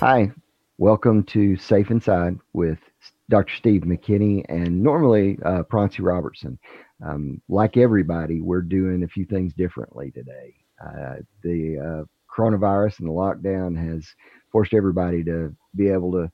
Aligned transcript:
Hi, 0.00 0.32
welcome 0.78 1.24
to 1.24 1.58
Safe 1.58 1.90
Inside 1.90 2.38
with 2.54 2.78
Dr. 3.28 3.54
Steve 3.54 3.82
McKinney 3.82 4.42
and 4.48 4.82
normally 4.82 5.38
uh, 5.44 5.62
Proncy 5.64 6.00
Robertson. 6.00 6.58
Um, 7.04 7.42
like 7.50 7.76
everybody, 7.76 8.40
we're 8.40 8.62
doing 8.62 9.02
a 9.02 9.08
few 9.08 9.26
things 9.26 9.52
differently 9.52 10.10
today. 10.10 10.54
Uh, 10.82 11.16
the 11.42 11.78
uh, 11.78 12.04
coronavirus 12.34 13.00
and 13.00 13.08
the 13.08 13.12
lockdown 13.12 13.76
has 13.76 14.06
forced 14.50 14.72
everybody 14.72 15.22
to 15.24 15.54
be 15.76 15.90
able 15.90 16.12
to 16.12 16.32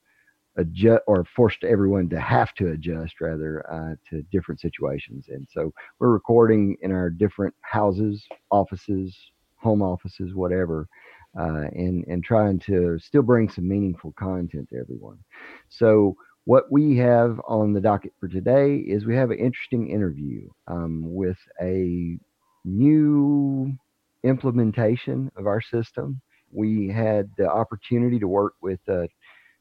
adjust 0.57 1.03
or 1.09 1.25
forced 1.35 1.65
everyone 1.65 2.09
to 2.11 2.21
have 2.21 2.55
to 2.55 2.69
adjust 2.69 3.21
rather 3.21 3.69
uh, 3.69 3.97
to 4.09 4.23
different 4.31 4.61
situations. 4.61 5.25
And 5.29 5.45
so 5.51 5.75
we're 5.99 6.11
recording 6.11 6.77
in 6.83 6.93
our 6.93 7.11
different 7.11 7.53
houses, 7.63 8.25
offices, 8.49 9.13
home 9.57 9.83
offices, 9.83 10.35
whatever 10.35 10.87
uh, 11.39 11.69
and 11.73 12.05
and 12.07 12.25
trying 12.25 12.59
to 12.59 12.99
still 12.99 13.23
bring 13.23 13.49
some 13.49 13.69
meaningful 13.69 14.13
content 14.13 14.69
to 14.71 14.79
everyone. 14.79 15.19
So 15.69 16.17
what 16.45 16.71
we 16.71 16.97
have 16.99 17.41
on 17.49 17.73
the 17.73 17.81
docket 17.81 18.13
for 18.21 18.29
today 18.29 18.77
is 18.77 19.05
we 19.05 19.17
have 19.17 19.33
an 19.33 19.39
interesting 19.39 19.91
interview 19.91 20.49
um, 20.69 21.03
with 21.05 21.39
a 21.61 22.19
new 22.65 23.77
implementation 24.23 25.31
of 25.37 25.47
our 25.47 25.61
system. 25.61 26.21
We 26.53 26.89
had 26.89 27.29
the 27.37 27.49
opportunity 27.49 28.19
to 28.21 28.29
work 28.29 28.55
with 28.63 28.81
uh, 28.89 29.07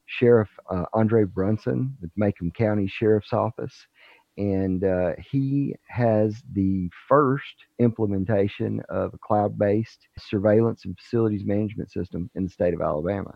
Sheriff 0.05 0.49
uh, 0.69 0.85
Andre 0.93 1.23
Brunson 1.23 1.97
with 2.01 2.11
Macon 2.15 2.51
County 2.51 2.87
Sheriff's 2.87 3.33
Office 3.33 3.87
and 4.37 4.83
uh, 4.83 5.13
he 5.31 5.75
has 5.87 6.41
the 6.53 6.89
first 7.07 7.55
implementation 7.79 8.81
of 8.89 9.13
a 9.13 9.17
cloud-based 9.17 10.07
surveillance 10.19 10.85
and 10.85 10.97
facilities 10.97 11.45
management 11.45 11.91
system 11.91 12.29
in 12.35 12.43
the 12.43 12.49
state 12.49 12.73
of 12.73 12.81
Alabama. 12.81 13.35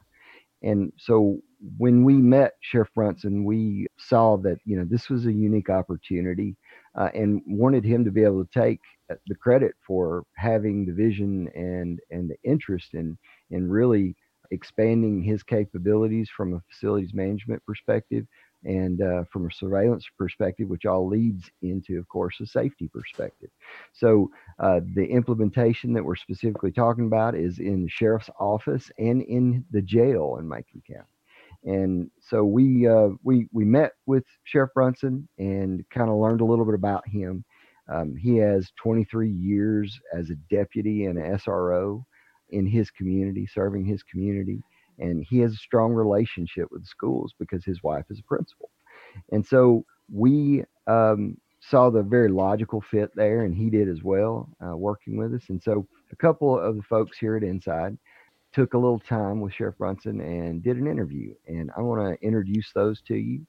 And 0.61 0.91
so 0.97 1.39
when 1.77 2.03
we 2.03 2.15
met 2.15 2.53
Sheriff 2.61 2.89
Brunson, 2.93 3.45
we 3.45 3.87
saw 3.97 4.37
that 4.37 4.57
you 4.65 4.77
know 4.77 4.85
this 4.89 5.09
was 5.09 5.25
a 5.25 5.31
unique 5.31 5.69
opportunity, 5.69 6.57
uh, 6.95 7.09
and 7.13 7.41
wanted 7.45 7.85
him 7.85 8.03
to 8.05 8.11
be 8.11 8.23
able 8.23 8.43
to 8.43 8.59
take 8.59 8.81
uh, 9.09 9.15
the 9.27 9.35
credit 9.35 9.73
for 9.85 10.23
having 10.35 10.85
the 10.85 10.93
vision 10.93 11.47
and 11.55 11.99
and 12.11 12.29
the 12.29 12.35
interest 12.49 12.93
in 12.93 13.17
in 13.51 13.69
really 13.69 14.15
expanding 14.51 15.21
his 15.21 15.43
capabilities 15.43 16.29
from 16.35 16.53
a 16.53 16.61
facilities 16.71 17.13
management 17.13 17.63
perspective 17.65 18.25
and 18.65 19.01
uh, 19.01 19.23
from 19.31 19.47
a 19.47 19.53
surveillance 19.53 20.05
perspective, 20.17 20.67
which 20.67 20.85
all 20.85 21.07
leads 21.07 21.49
into, 21.61 21.97
of 21.97 22.07
course, 22.07 22.39
a 22.41 22.45
safety 22.45 22.89
perspective. 22.89 23.49
So 23.93 24.31
uh, 24.59 24.81
the 24.95 25.05
implementation 25.05 25.93
that 25.93 26.03
we're 26.03 26.15
specifically 26.15 26.71
talking 26.71 27.05
about 27.05 27.35
is 27.35 27.59
in 27.59 27.83
the 27.83 27.89
sheriff's 27.89 28.29
office 28.39 28.91
and 28.97 29.21
in 29.21 29.65
the 29.71 29.81
jail 29.81 30.37
in 30.39 30.47
Macon 30.47 30.81
County. 30.85 31.05
And 31.63 32.09
so 32.21 32.45
we 32.45 32.87
uh, 32.87 33.09
we 33.23 33.47
we 33.51 33.65
met 33.65 33.91
with 34.05 34.23
Sheriff 34.43 34.71
Brunson 34.73 35.27
and 35.37 35.83
kind 35.89 36.09
of 36.09 36.15
learned 36.15 36.41
a 36.41 36.45
little 36.45 36.65
bit 36.65 36.75
about 36.75 37.05
him. 37.07 37.43
Um, 37.91 38.15
he 38.15 38.37
has 38.37 38.71
23 38.81 39.29
years 39.29 39.99
as 40.13 40.29
a 40.29 40.35
deputy 40.49 41.05
and 41.05 41.17
SRO 41.17 42.05
in 42.51 42.65
his 42.65 42.91
community, 42.91 43.45
serving 43.45 43.83
his 43.83 44.03
community 44.03 44.63
and 44.99 45.25
he 45.29 45.39
has 45.39 45.53
a 45.53 45.57
strong 45.57 45.93
relationship 45.93 46.67
with 46.71 46.85
schools 46.85 47.33
because 47.39 47.63
his 47.65 47.83
wife 47.83 48.05
is 48.09 48.19
a 48.19 48.23
principal. 48.23 48.69
And 49.31 49.45
so 49.45 49.85
we 50.11 50.63
um, 50.87 51.37
saw 51.61 51.89
the 51.89 52.03
very 52.03 52.29
logical 52.29 52.81
fit 52.81 53.11
there 53.15 53.43
and 53.43 53.55
he 53.55 53.69
did 53.69 53.89
as 53.89 54.03
well 54.03 54.49
uh, 54.65 54.75
working 54.75 55.17
with 55.17 55.33
us. 55.33 55.43
And 55.49 55.61
so 55.61 55.87
a 56.11 56.15
couple 56.15 56.57
of 56.59 56.75
the 56.75 56.83
folks 56.83 57.17
here 57.17 57.35
at 57.35 57.43
inside 57.43 57.97
took 58.53 58.73
a 58.73 58.77
little 58.77 58.99
time 58.99 59.41
with 59.41 59.53
sheriff 59.53 59.77
brunson 59.77 60.21
and 60.21 60.63
did 60.63 60.77
an 60.77 60.87
interview. 60.87 61.33
And 61.47 61.69
i 61.77 61.81
want 61.81 62.01
to 62.01 62.25
introduce 62.25 62.71
those 62.73 63.01
to 63.03 63.15
you. 63.15 63.45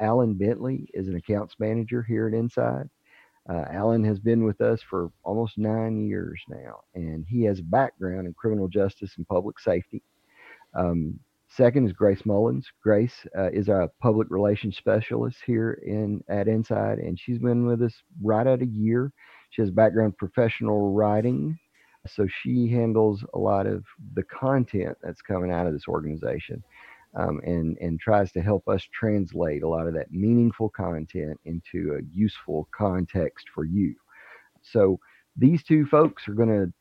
Alan 0.00 0.34
bentley 0.34 0.88
is 0.94 1.08
an 1.08 1.16
accounts 1.16 1.54
manager 1.58 2.02
here 2.02 2.28
at 2.28 2.34
inside. 2.34 2.88
Uh, 3.48 3.64
Alan 3.70 4.04
has 4.04 4.20
been 4.20 4.44
with 4.44 4.60
us 4.60 4.80
for 4.82 5.10
almost 5.24 5.58
nine 5.58 6.06
years 6.06 6.40
now, 6.48 6.80
and 6.94 7.24
he 7.28 7.42
has 7.42 7.58
a 7.58 7.64
background 7.64 8.26
in 8.26 8.34
criminal 8.34 8.68
justice 8.68 9.14
and 9.16 9.26
public 9.26 9.58
safety. 9.58 10.02
Um, 10.74 11.18
second 11.48 11.86
is 11.86 11.92
Grace 11.92 12.24
Mullins. 12.24 12.66
Grace 12.82 13.26
uh, 13.36 13.50
is 13.50 13.68
our 13.68 13.88
public 14.00 14.28
relations 14.30 14.76
specialist 14.76 15.38
here 15.44 15.80
in 15.84 16.22
at 16.28 16.48
Inside, 16.48 16.98
and 16.98 17.18
she's 17.18 17.38
been 17.38 17.66
with 17.66 17.82
us 17.82 17.94
right 18.22 18.46
at 18.46 18.62
a 18.62 18.66
year. 18.66 19.12
She 19.50 19.62
has 19.62 19.70
background 19.70 20.16
professional 20.16 20.92
writing, 20.92 21.58
so 22.06 22.26
she 22.42 22.68
handles 22.68 23.24
a 23.34 23.38
lot 23.38 23.66
of 23.66 23.84
the 24.14 24.22
content 24.24 24.96
that's 25.02 25.22
coming 25.22 25.50
out 25.52 25.66
of 25.66 25.72
this 25.72 25.88
organization. 25.88 26.62
Um, 27.14 27.42
and 27.44 27.76
and 27.82 28.00
tries 28.00 28.32
to 28.32 28.40
help 28.40 28.66
us 28.68 28.88
translate 28.90 29.62
a 29.62 29.68
lot 29.68 29.86
of 29.86 29.92
that 29.92 30.10
meaningful 30.10 30.70
content 30.70 31.38
into 31.44 31.98
a 31.98 32.02
useful 32.10 32.70
context 32.74 33.48
for 33.54 33.66
you. 33.66 33.94
So 34.62 34.98
these 35.36 35.62
two 35.62 35.84
folks 35.84 36.26
are 36.26 36.32
going 36.32 36.48
to 36.48 36.72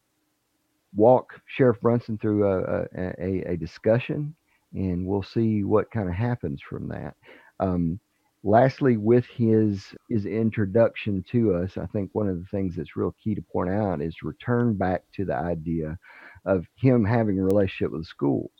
walk 0.95 1.41
Sheriff 1.47 1.79
Brunson 1.81 2.17
through 2.17 2.47
a, 2.47 2.85
a, 2.95 3.53
a 3.53 3.57
discussion, 3.57 4.35
and 4.73 5.05
we'll 5.05 5.23
see 5.23 5.63
what 5.63 5.91
kind 5.91 6.09
of 6.09 6.15
happens 6.15 6.61
from 6.61 6.87
that. 6.89 7.15
Um, 7.59 7.99
lastly, 8.43 8.97
with 8.97 9.25
his 9.25 9.85
his 10.09 10.25
introduction 10.25 11.23
to 11.31 11.55
us, 11.55 11.77
I 11.77 11.85
think 11.87 12.09
one 12.13 12.27
of 12.29 12.39
the 12.39 12.47
things 12.51 12.75
that's 12.75 12.95
real 12.95 13.15
key 13.23 13.35
to 13.35 13.41
point 13.41 13.69
out 13.71 14.01
is 14.01 14.23
return 14.23 14.75
back 14.75 15.03
to 15.15 15.25
the 15.25 15.35
idea 15.35 15.97
of 16.45 16.65
him 16.75 17.05
having 17.05 17.39
a 17.39 17.43
relationship 17.43 17.91
with 17.91 18.01
the 18.01 18.05
schools. 18.07 18.51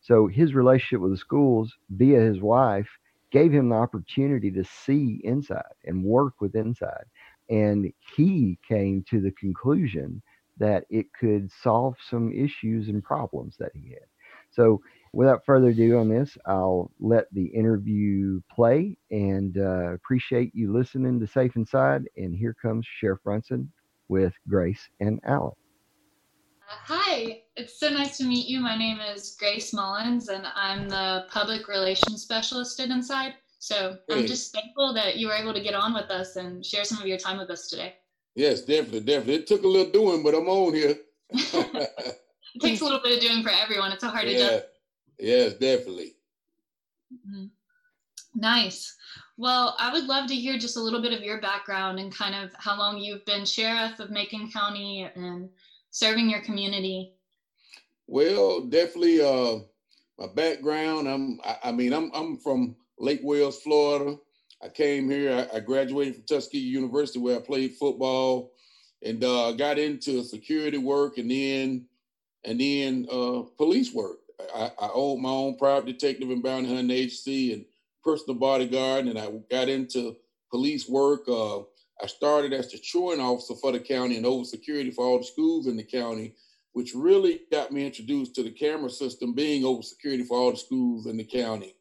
So 0.00 0.26
his 0.28 0.54
relationship 0.54 1.00
with 1.00 1.12
the 1.12 1.18
schools 1.18 1.72
via 1.90 2.20
his 2.20 2.40
wife 2.40 2.88
gave 3.32 3.52
him 3.52 3.70
the 3.70 3.76
opportunity 3.76 4.50
to 4.52 4.64
see 4.64 5.20
inside 5.24 5.62
and 5.84 6.04
work 6.04 6.34
with 6.40 6.54
inside. 6.54 7.04
And 7.50 7.92
he 8.16 8.58
came 8.68 9.04
to 9.10 9.20
the 9.20 9.32
conclusion 9.32 10.22
that 10.58 10.84
it 10.90 11.06
could 11.18 11.50
solve 11.62 11.96
some 12.08 12.32
issues 12.32 12.88
and 12.88 13.02
problems 13.02 13.56
that 13.58 13.72
he 13.74 13.90
had. 13.90 14.06
So, 14.50 14.80
without 15.12 15.44
further 15.44 15.68
ado 15.68 15.98
on 15.98 16.08
this, 16.08 16.36
I'll 16.46 16.90
let 17.00 17.26
the 17.32 17.46
interview 17.46 18.40
play 18.54 18.96
and 19.10 19.56
uh, 19.58 19.94
appreciate 19.94 20.54
you 20.54 20.72
listening 20.72 21.18
to 21.20 21.26
Safe 21.26 21.56
Inside. 21.56 22.04
And 22.16 22.36
here 22.36 22.54
comes 22.60 22.86
Sheriff 23.00 23.20
Brunson 23.24 23.70
with 24.08 24.32
Grace 24.48 24.88
and 25.00 25.20
Alan. 25.24 25.52
Uh, 26.70 26.74
hi, 26.76 27.42
it's 27.56 27.78
so 27.78 27.90
nice 27.90 28.16
to 28.18 28.24
meet 28.24 28.46
you. 28.46 28.60
My 28.60 28.76
name 28.76 29.00
is 29.00 29.36
Grace 29.38 29.72
Mullins, 29.72 30.28
and 30.28 30.46
I'm 30.54 30.88
the 30.88 31.26
public 31.30 31.68
relations 31.68 32.22
specialist 32.22 32.78
at 32.80 32.90
Inside. 32.90 33.34
So 33.58 33.96
I'm 34.10 34.26
just 34.26 34.52
thankful 34.52 34.92
that 34.94 35.16
you 35.16 35.28
were 35.28 35.34
able 35.34 35.54
to 35.54 35.60
get 35.60 35.74
on 35.74 35.94
with 35.94 36.10
us 36.10 36.36
and 36.36 36.64
share 36.64 36.84
some 36.84 37.00
of 37.00 37.06
your 37.06 37.16
time 37.16 37.38
with 37.38 37.50
us 37.50 37.68
today. 37.68 37.94
Yes, 38.34 38.62
definitely, 38.62 39.00
definitely. 39.00 39.34
It 39.34 39.46
took 39.46 39.62
a 39.62 39.68
little 39.68 39.92
doing, 39.92 40.22
but 40.22 40.34
I'm 40.34 40.48
on 40.48 40.74
here. 40.74 40.96
it 41.30 42.16
takes 42.60 42.80
a 42.80 42.84
little 42.84 43.00
bit 43.00 43.16
of 43.16 43.20
doing 43.20 43.42
for 43.42 43.50
everyone. 43.50 43.92
It's 43.92 44.02
a 44.02 44.08
hard 44.08 44.28
yeah. 44.28 44.36
adjust. 44.36 44.66
Yes, 45.18 45.52
definitely. 45.54 46.16
Mm-hmm. 47.12 47.46
Nice. 48.34 48.96
Well, 49.36 49.76
I 49.78 49.92
would 49.92 50.04
love 50.04 50.28
to 50.28 50.34
hear 50.34 50.58
just 50.58 50.76
a 50.76 50.80
little 50.80 51.02
bit 51.02 51.12
of 51.12 51.22
your 51.22 51.40
background 51.40 51.98
and 51.98 52.14
kind 52.14 52.34
of 52.34 52.50
how 52.56 52.76
long 52.76 52.98
you've 52.98 53.24
been 53.24 53.44
sheriff 53.44 53.98
of 54.00 54.10
Macon 54.10 54.50
County 54.50 55.08
and 55.14 55.48
serving 55.90 56.28
your 56.28 56.40
community. 56.40 57.14
Well, 58.06 58.62
definitely 58.62 59.20
uh 59.20 59.60
my 60.18 60.26
background. 60.34 61.08
I'm 61.08 61.40
I, 61.44 61.56
I 61.64 61.72
mean 61.72 61.92
I'm 61.92 62.10
I'm 62.14 62.36
from 62.36 62.76
Lake 62.98 63.20
Wales, 63.22 63.60
Florida. 63.60 64.16
I 64.64 64.68
came 64.68 65.10
here. 65.10 65.46
I, 65.52 65.60
graduated 65.60 66.14
from 66.14 66.24
Tuskegee 66.24 66.58
University 66.58 67.18
where 67.18 67.36
I 67.36 67.40
played 67.40 67.74
football, 67.74 68.52
and 69.02 69.22
uh, 69.22 69.52
got 69.52 69.78
into 69.78 70.24
security 70.24 70.78
work, 70.78 71.18
and 71.18 71.30
then 71.30 71.86
and 72.44 72.58
then 72.58 73.06
uh, 73.12 73.42
police 73.58 73.92
work. 73.92 74.18
I, 74.54 74.72
I 74.80 74.90
owned 74.94 75.22
my 75.22 75.28
own 75.28 75.56
private 75.56 75.86
detective 75.86 76.30
and 76.30 76.42
bounty 76.42 76.68
hunting 76.68 76.90
agency 76.90 77.52
and 77.52 77.64
personal 78.02 78.38
bodyguard, 78.38 79.06
and 79.06 79.18
I 79.18 79.28
got 79.50 79.68
into 79.68 80.16
police 80.50 80.88
work. 80.88 81.28
Uh, 81.28 81.60
I 82.02 82.06
started 82.06 82.52
as 82.54 82.72
the 82.72 82.78
truant 82.78 83.20
officer 83.20 83.54
for 83.54 83.70
the 83.70 83.80
county 83.80 84.16
and 84.16 84.26
over 84.26 84.44
security 84.44 84.90
for 84.90 85.04
all 85.04 85.18
the 85.18 85.24
schools 85.24 85.66
in 85.66 85.76
the 85.76 85.84
county, 85.84 86.34
which 86.72 86.94
really 86.94 87.42
got 87.52 87.70
me 87.70 87.86
introduced 87.86 88.34
to 88.36 88.42
the 88.42 88.50
camera 88.50 88.90
system, 88.90 89.34
being 89.34 89.64
over 89.64 89.82
security 89.82 90.24
for 90.24 90.38
all 90.38 90.50
the 90.50 90.56
schools 90.56 91.06
in 91.06 91.18
the 91.18 91.24
county. 91.24 91.76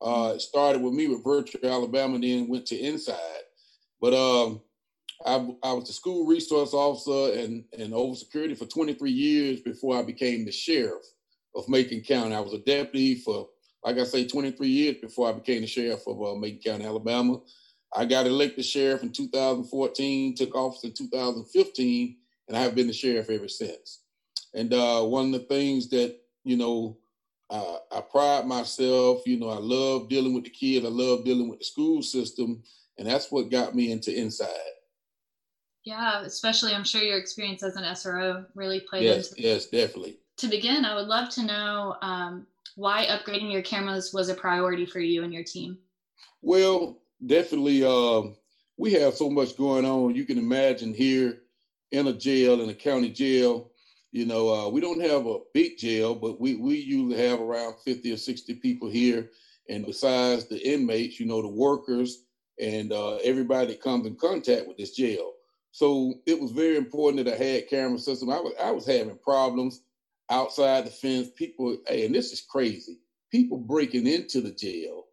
Uh, 0.00 0.32
it 0.34 0.40
started 0.40 0.82
with 0.82 0.92
me 0.92 1.08
with 1.08 1.24
Virtual 1.24 1.70
Alabama, 1.70 2.18
then 2.18 2.48
went 2.48 2.66
to 2.66 2.76
Inside. 2.76 3.16
But 4.00 4.14
um, 4.14 4.60
I, 5.24 5.34
I 5.62 5.72
was 5.72 5.86
the 5.86 5.92
school 5.92 6.26
resource 6.26 6.74
officer 6.74 7.38
and, 7.38 7.64
and 7.78 7.94
over 7.94 8.14
security 8.14 8.54
for 8.54 8.66
23 8.66 9.10
years 9.10 9.60
before 9.60 9.96
I 9.96 10.02
became 10.02 10.44
the 10.44 10.52
sheriff 10.52 11.04
of 11.54 11.68
Macon 11.68 12.02
County. 12.02 12.34
I 12.34 12.40
was 12.40 12.52
a 12.52 12.58
deputy 12.58 13.14
for, 13.14 13.48
like 13.84 13.98
I 13.98 14.04
say, 14.04 14.26
23 14.26 14.68
years 14.68 14.96
before 15.00 15.28
I 15.28 15.32
became 15.32 15.62
the 15.62 15.66
sheriff 15.66 16.06
of 16.06 16.20
uh, 16.22 16.34
Macon 16.34 16.58
County, 16.58 16.84
Alabama. 16.84 17.40
I 17.94 18.04
got 18.04 18.26
elected 18.26 18.64
sheriff 18.64 19.02
in 19.02 19.12
2014, 19.12 20.34
took 20.34 20.54
office 20.54 20.84
in 20.84 20.92
2015, 20.92 22.16
and 22.48 22.56
I 22.56 22.60
have 22.60 22.74
been 22.74 22.88
the 22.88 22.92
sheriff 22.92 23.30
ever 23.30 23.48
since. 23.48 24.00
And 24.54 24.72
uh, 24.74 25.02
one 25.02 25.26
of 25.26 25.40
the 25.40 25.46
things 25.46 25.88
that, 25.90 26.16
you 26.44 26.56
know, 26.56 26.98
I, 27.50 27.78
I 27.92 28.00
pride 28.00 28.46
myself. 28.46 29.22
You 29.26 29.38
know, 29.38 29.50
I 29.50 29.58
love 29.58 30.08
dealing 30.08 30.34
with 30.34 30.44
the 30.44 30.50
kids. 30.50 30.84
I 30.84 30.88
love 30.88 31.24
dealing 31.24 31.48
with 31.48 31.60
the 31.60 31.64
school 31.64 32.02
system, 32.02 32.62
and 32.98 33.06
that's 33.06 33.30
what 33.30 33.50
got 33.50 33.74
me 33.74 33.92
into 33.92 34.16
inside. 34.16 34.48
Yeah, 35.84 36.22
especially 36.22 36.74
I'm 36.74 36.84
sure 36.84 37.00
your 37.00 37.18
experience 37.18 37.62
as 37.62 37.76
an 37.76 37.84
SRO 37.84 38.44
really 38.54 38.80
played 38.80 39.04
yes, 39.04 39.30
into. 39.30 39.42
Yes, 39.42 39.66
definitely. 39.66 40.18
To 40.38 40.48
begin, 40.48 40.84
I 40.84 40.96
would 40.96 41.06
love 41.06 41.30
to 41.30 41.44
know 41.44 41.96
um, 42.02 42.46
why 42.74 43.06
upgrading 43.06 43.52
your 43.52 43.62
cameras 43.62 44.12
was 44.12 44.28
a 44.28 44.34
priority 44.34 44.84
for 44.84 44.98
you 44.98 45.22
and 45.22 45.32
your 45.32 45.44
team. 45.44 45.78
Well, 46.42 46.98
definitely. 47.24 47.84
Uh, 47.84 48.32
we 48.76 48.92
have 48.94 49.14
so 49.14 49.30
much 49.30 49.56
going 49.56 49.84
on. 49.84 50.14
You 50.14 50.24
can 50.24 50.38
imagine 50.38 50.92
here 50.92 51.42
in 51.92 52.08
a 52.08 52.12
jail, 52.12 52.60
in 52.60 52.68
a 52.68 52.74
county 52.74 53.10
jail, 53.10 53.70
you 54.16 54.24
know, 54.24 54.48
uh, 54.48 54.68
we 54.68 54.80
don't 54.80 55.00
have 55.02 55.26
a 55.26 55.40
big 55.52 55.76
jail, 55.76 56.14
but 56.14 56.40
we, 56.40 56.54
we 56.54 56.76
usually 56.76 57.22
have 57.22 57.40
around 57.40 57.74
50 57.84 58.12
or 58.12 58.16
60 58.16 58.54
people 58.54 58.88
here. 58.88 59.30
And 59.68 59.84
besides 59.84 60.46
the 60.46 60.58
inmates, 60.66 61.20
you 61.20 61.26
know, 61.26 61.42
the 61.42 61.48
workers 61.48 62.24
and 62.58 62.92
uh, 62.92 63.16
everybody 63.16 63.68
that 63.68 63.82
comes 63.82 64.06
in 64.06 64.16
contact 64.16 64.66
with 64.66 64.78
this 64.78 64.92
jail. 64.92 65.32
So 65.72 66.14
it 66.24 66.40
was 66.40 66.52
very 66.52 66.76
important 66.78 67.22
that 67.22 67.34
I 67.34 67.36
had 67.36 67.68
camera 67.68 67.98
system. 67.98 68.30
I 68.30 68.40
was 68.40 68.54
I 68.58 68.70
was 68.70 68.86
having 68.86 69.18
problems 69.18 69.82
outside 70.30 70.86
the 70.86 70.90
fence. 70.90 71.28
People, 71.36 71.76
hey, 71.86 72.06
and 72.06 72.14
this 72.14 72.32
is 72.32 72.40
crazy. 72.40 72.98
People 73.30 73.58
breaking 73.58 74.06
into 74.06 74.40
the 74.40 74.52
jail 74.52 75.04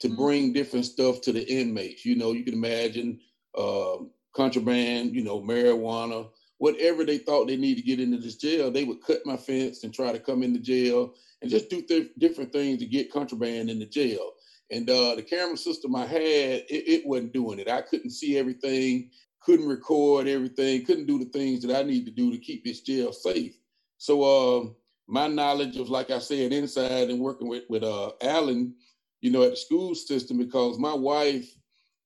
to 0.00 0.08
mm-hmm. 0.08 0.16
bring 0.16 0.52
different 0.54 0.86
stuff 0.86 1.20
to 1.22 1.32
the 1.32 1.46
inmates. 1.46 2.06
You 2.06 2.16
know, 2.16 2.32
you 2.32 2.44
can 2.44 2.54
imagine 2.54 3.20
uh, 3.58 3.96
contraband, 4.34 5.14
you 5.14 5.22
know, 5.22 5.42
marijuana, 5.42 6.28
whatever 6.58 7.04
they 7.04 7.18
thought 7.18 7.46
they 7.46 7.56
need 7.56 7.76
to 7.76 7.82
get 7.82 8.00
into 8.00 8.18
this 8.18 8.36
jail, 8.36 8.70
they 8.70 8.84
would 8.84 9.02
cut 9.02 9.20
my 9.24 9.36
fence 9.36 9.84
and 9.84 9.92
try 9.92 10.12
to 10.12 10.18
come 10.18 10.42
into 10.42 10.58
jail 10.58 11.14
and 11.42 11.50
just 11.50 11.68
do 11.68 11.82
th- 11.82 12.10
different 12.18 12.52
things 12.52 12.78
to 12.78 12.86
get 12.86 13.12
contraband 13.12 13.68
in 13.68 13.78
the 13.78 13.86
jail. 13.86 14.32
And 14.70 14.88
uh, 14.88 15.14
the 15.14 15.22
camera 15.22 15.56
system 15.56 15.94
I 15.94 16.06
had, 16.06 16.20
it, 16.20 16.66
it, 16.68 17.06
wasn't 17.06 17.32
doing 17.32 17.58
it. 17.58 17.68
I 17.68 17.82
couldn't 17.82 18.10
see 18.10 18.36
everything, 18.36 19.10
couldn't 19.40 19.68
record 19.68 20.26
everything, 20.26 20.84
couldn't 20.84 21.06
do 21.06 21.18
the 21.18 21.26
things 21.26 21.62
that 21.62 21.76
I 21.76 21.82
need 21.82 22.04
to 22.06 22.10
do 22.10 22.32
to 22.32 22.38
keep 22.38 22.64
this 22.64 22.80
jail 22.80 23.12
safe. 23.12 23.56
So 23.98 24.22
uh, 24.22 24.68
my 25.06 25.28
knowledge 25.28 25.76
of, 25.76 25.88
like 25.88 26.10
I 26.10 26.18
said, 26.18 26.52
inside 26.52 27.10
and 27.10 27.20
working 27.20 27.48
with 27.48 27.64
with 27.68 27.84
uh, 27.84 28.12
Alan, 28.22 28.74
you 29.20 29.30
know, 29.30 29.42
at 29.42 29.50
the 29.50 29.56
school 29.56 29.94
system, 29.94 30.38
because 30.38 30.78
my 30.78 30.94
wife 30.94 31.48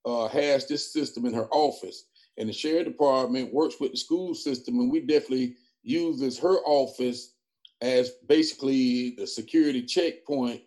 uh, 0.05 0.29
has 0.29 0.67
this 0.67 0.93
system 0.93 1.25
in 1.25 1.33
her 1.33 1.49
office 1.51 2.05
and 2.41 2.49
the 2.49 2.55
sheriff 2.55 2.87
department 2.87 3.53
works 3.53 3.77
with 3.79 3.93
the 3.93 3.99
school 3.99 4.35
system, 4.35 4.81
and 4.81 4.91
we 4.91 5.01
definitely 5.01 5.57
uses 5.83 6.39
her 6.39 6.57
office 6.65 7.35
as 7.83 8.13
basically 8.29 9.11
the 9.11 9.27
security 9.27 9.83
checkpoint 9.83 10.63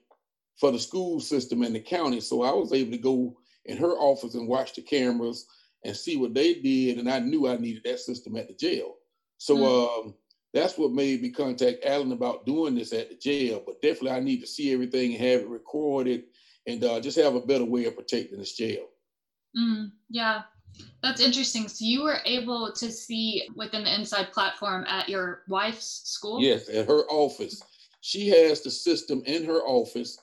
for 0.59 0.71
the 0.71 0.77
school 0.77 1.19
system 1.19 1.63
and 1.63 1.75
the 1.75 1.79
county. 1.79 2.19
So 2.19 2.43
I 2.43 2.51
was 2.53 2.73
able 2.73 2.91
to 2.91 2.97
go 2.99 3.35
in 3.65 3.77
her 3.77 3.93
office 3.93 4.35
and 4.35 4.47
watch 4.47 4.75
the 4.75 4.83
cameras 4.83 5.47
and 5.83 5.97
see 5.97 6.15
what 6.15 6.35
they 6.35 6.53
did, 6.53 6.99
and 6.99 7.09
I 7.09 7.17
knew 7.19 7.47
I 7.47 7.57
needed 7.57 7.83
that 7.85 7.99
system 7.99 8.37
at 8.37 8.47
the 8.47 8.53
jail. 8.53 8.93
So 9.39 9.57
mm-hmm. 9.57 10.07
um, 10.09 10.13
that's 10.53 10.77
what 10.77 10.91
made 10.91 11.23
me 11.23 11.31
contact 11.31 11.83
Alan 11.85 12.11
about 12.11 12.45
doing 12.45 12.75
this 12.75 12.93
at 12.93 13.09
the 13.09 13.15
jail. 13.15 13.63
But 13.65 13.81
definitely, 13.81 14.11
I 14.11 14.19
need 14.19 14.41
to 14.41 14.47
see 14.47 14.71
everything 14.71 15.15
and 15.15 15.23
have 15.23 15.41
it 15.41 15.49
recorded, 15.49 16.25
and 16.67 16.83
uh, 16.83 16.99
just 16.99 17.17
have 17.17 17.33
a 17.33 17.41
better 17.41 17.65
way 17.65 17.85
of 17.85 17.95
protecting 17.95 18.37
this 18.37 18.55
jail. 18.55 18.85
Mm, 19.57 19.91
yeah, 20.09 20.43
that's 21.03 21.21
interesting. 21.21 21.67
So 21.67 21.83
you 21.85 22.03
were 22.03 22.19
able 22.25 22.71
to 22.71 22.91
see 22.91 23.47
within 23.55 23.83
the 23.83 23.93
inside 23.93 24.31
platform 24.31 24.85
at 24.87 25.09
your 25.09 25.43
wife's 25.49 26.01
school? 26.05 26.41
Yes, 26.41 26.69
at 26.69 26.87
her 26.87 27.03
office. 27.09 27.61
She 27.99 28.29
has 28.29 28.61
the 28.61 28.71
system 28.71 29.21
in 29.25 29.43
her 29.45 29.59
office. 29.61 30.17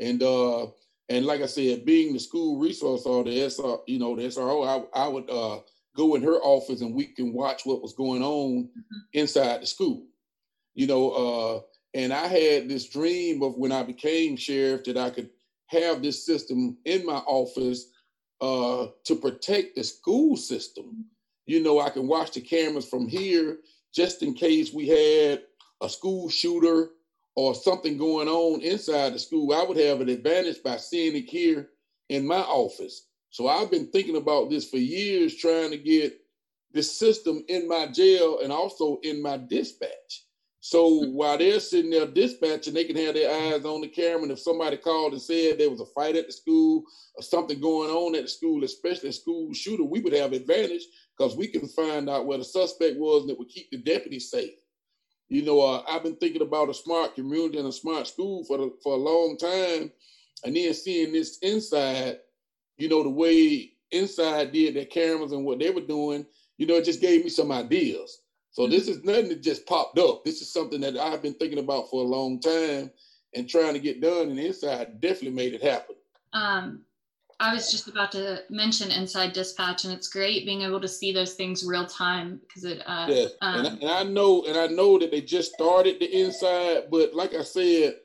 And 0.00 0.22
uh 0.22 0.68
and 1.08 1.26
like 1.26 1.42
I 1.42 1.46
said, 1.46 1.84
being 1.84 2.14
the 2.14 2.18
school 2.18 2.58
resource 2.58 3.02
or 3.02 3.24
the 3.24 3.42
SR, 3.42 3.78
you 3.86 3.98
know, 3.98 4.16
the 4.16 4.22
SRO, 4.22 4.66
I, 4.66 5.04
I 5.04 5.06
would 5.06 5.28
uh 5.28 5.60
go 5.94 6.14
in 6.14 6.22
her 6.22 6.36
office 6.36 6.80
and 6.80 6.94
we 6.94 7.06
can 7.06 7.34
watch 7.34 7.66
what 7.66 7.82
was 7.82 7.92
going 7.92 8.22
on 8.22 8.64
mm-hmm. 8.64 8.98
inside 9.12 9.60
the 9.60 9.66
school. 9.66 10.06
You 10.74 10.86
know, 10.86 11.10
uh 11.10 11.60
and 11.94 12.10
I 12.10 12.26
had 12.26 12.70
this 12.70 12.88
dream 12.88 13.42
of 13.42 13.58
when 13.58 13.70
I 13.70 13.82
became 13.82 14.36
sheriff 14.36 14.84
that 14.84 14.96
I 14.96 15.10
could 15.10 15.28
have 15.66 16.02
this 16.02 16.24
system 16.24 16.78
in 16.86 17.04
my 17.04 17.18
office 17.26 17.88
uh, 18.42 18.88
to 19.04 19.14
protect 19.14 19.76
the 19.76 19.84
school 19.84 20.36
system. 20.36 21.06
You 21.46 21.62
know, 21.62 21.78
I 21.78 21.90
can 21.90 22.08
watch 22.08 22.32
the 22.32 22.40
cameras 22.40 22.88
from 22.88 23.06
here 23.08 23.58
just 23.94 24.22
in 24.22 24.34
case 24.34 24.72
we 24.72 24.88
had 24.88 25.42
a 25.80 25.88
school 25.88 26.28
shooter 26.28 26.90
or 27.36 27.54
something 27.54 27.96
going 27.96 28.26
on 28.26 28.60
inside 28.60 29.14
the 29.14 29.18
school. 29.20 29.54
I 29.54 29.62
would 29.62 29.76
have 29.78 30.00
an 30.00 30.08
advantage 30.08 30.62
by 30.62 30.76
seeing 30.76 31.14
it 31.16 31.28
here 31.28 31.70
in 32.08 32.26
my 32.26 32.40
office. 32.40 33.06
So 33.30 33.46
I've 33.46 33.70
been 33.70 33.86
thinking 33.86 34.16
about 34.16 34.50
this 34.50 34.68
for 34.68 34.76
years, 34.76 35.36
trying 35.36 35.70
to 35.70 35.78
get 35.78 36.18
this 36.72 36.98
system 36.98 37.44
in 37.48 37.68
my 37.68 37.86
jail 37.86 38.40
and 38.42 38.52
also 38.52 38.98
in 39.04 39.22
my 39.22 39.36
dispatch. 39.36 40.26
So 40.64 41.06
while 41.10 41.38
they're 41.38 41.58
sitting 41.58 41.90
there 41.90 42.06
dispatching, 42.06 42.72
they 42.72 42.84
can 42.84 42.94
have 42.94 43.14
their 43.14 43.52
eyes 43.52 43.64
on 43.64 43.80
the 43.80 43.88
camera. 43.88 44.22
And 44.22 44.30
if 44.30 44.38
somebody 44.38 44.76
called 44.76 45.12
and 45.12 45.20
said 45.20 45.58
there 45.58 45.68
was 45.68 45.80
a 45.80 45.86
fight 45.86 46.14
at 46.14 46.28
the 46.28 46.32
school 46.32 46.84
or 47.16 47.22
something 47.24 47.60
going 47.60 47.90
on 47.90 48.14
at 48.14 48.22
the 48.22 48.28
school, 48.28 48.62
especially 48.62 49.08
a 49.08 49.12
school 49.12 49.52
shooter, 49.52 49.82
we 49.82 49.98
would 49.98 50.12
have 50.12 50.32
advantage 50.32 50.84
because 51.18 51.36
we 51.36 51.48
can 51.48 51.66
find 51.66 52.08
out 52.08 52.26
where 52.26 52.38
the 52.38 52.44
suspect 52.44 52.96
was 52.96 53.22
and 53.22 53.32
it 53.32 53.38
would 53.40 53.48
keep 53.48 53.72
the 53.72 53.78
deputy 53.78 54.20
safe. 54.20 54.54
You 55.28 55.42
know, 55.42 55.60
uh, 55.60 55.82
I've 55.88 56.04
been 56.04 56.14
thinking 56.14 56.42
about 56.42 56.70
a 56.70 56.74
smart 56.74 57.16
community 57.16 57.58
and 57.58 57.66
a 57.66 57.72
smart 57.72 58.06
school 58.06 58.44
for 58.44 58.56
the, 58.56 58.72
for 58.84 58.92
a 58.92 58.96
long 58.96 59.36
time, 59.38 59.90
and 60.44 60.54
then 60.54 60.74
seeing 60.74 61.12
this 61.12 61.38
inside, 61.42 62.18
you 62.78 62.88
know, 62.88 63.02
the 63.02 63.10
way 63.10 63.72
inside 63.90 64.52
did 64.52 64.76
their 64.76 64.84
cameras 64.84 65.32
and 65.32 65.44
what 65.44 65.58
they 65.58 65.70
were 65.70 65.80
doing, 65.80 66.24
you 66.56 66.66
know, 66.66 66.74
it 66.74 66.84
just 66.84 67.00
gave 67.00 67.24
me 67.24 67.30
some 67.30 67.50
ideas. 67.50 68.21
So 68.52 68.66
this 68.66 68.86
is 68.86 69.02
nothing 69.02 69.30
that 69.30 69.42
just 69.42 69.66
popped 69.66 69.98
up. 69.98 70.24
This 70.24 70.42
is 70.42 70.52
something 70.52 70.80
that 70.82 70.96
I've 70.96 71.22
been 71.22 71.34
thinking 71.34 71.58
about 71.58 71.88
for 71.88 72.02
a 72.02 72.06
long 72.06 72.38
time 72.38 72.90
and 73.34 73.48
trying 73.48 73.72
to 73.72 73.80
get 73.80 74.02
done. 74.02 74.28
And 74.28 74.38
inside 74.38 75.00
definitely 75.00 75.30
made 75.30 75.54
it 75.54 75.62
happen. 75.62 75.96
Um, 76.34 76.82
I 77.40 77.54
was 77.54 77.72
just 77.72 77.88
about 77.88 78.12
to 78.12 78.42
mention 78.50 78.90
inside 78.90 79.32
dispatch, 79.32 79.84
and 79.84 79.92
it's 79.92 80.06
great 80.06 80.44
being 80.44 80.62
able 80.62 80.80
to 80.80 80.86
see 80.86 81.12
those 81.12 81.34
things 81.34 81.64
real 81.64 81.86
time 81.86 82.40
because 82.46 82.64
it. 82.64 82.82
Uh, 82.86 83.06
yes, 83.08 83.32
um, 83.40 83.54
and, 83.56 83.66
I, 83.66 83.70
and 83.70 83.90
I 83.90 84.02
know, 84.04 84.44
and 84.44 84.56
I 84.56 84.66
know 84.68 84.98
that 84.98 85.10
they 85.10 85.22
just 85.22 85.52
started 85.54 85.98
the 85.98 86.20
inside, 86.20 86.84
but 86.90 87.14
like 87.14 87.34
I 87.34 87.42
said, 87.42 87.96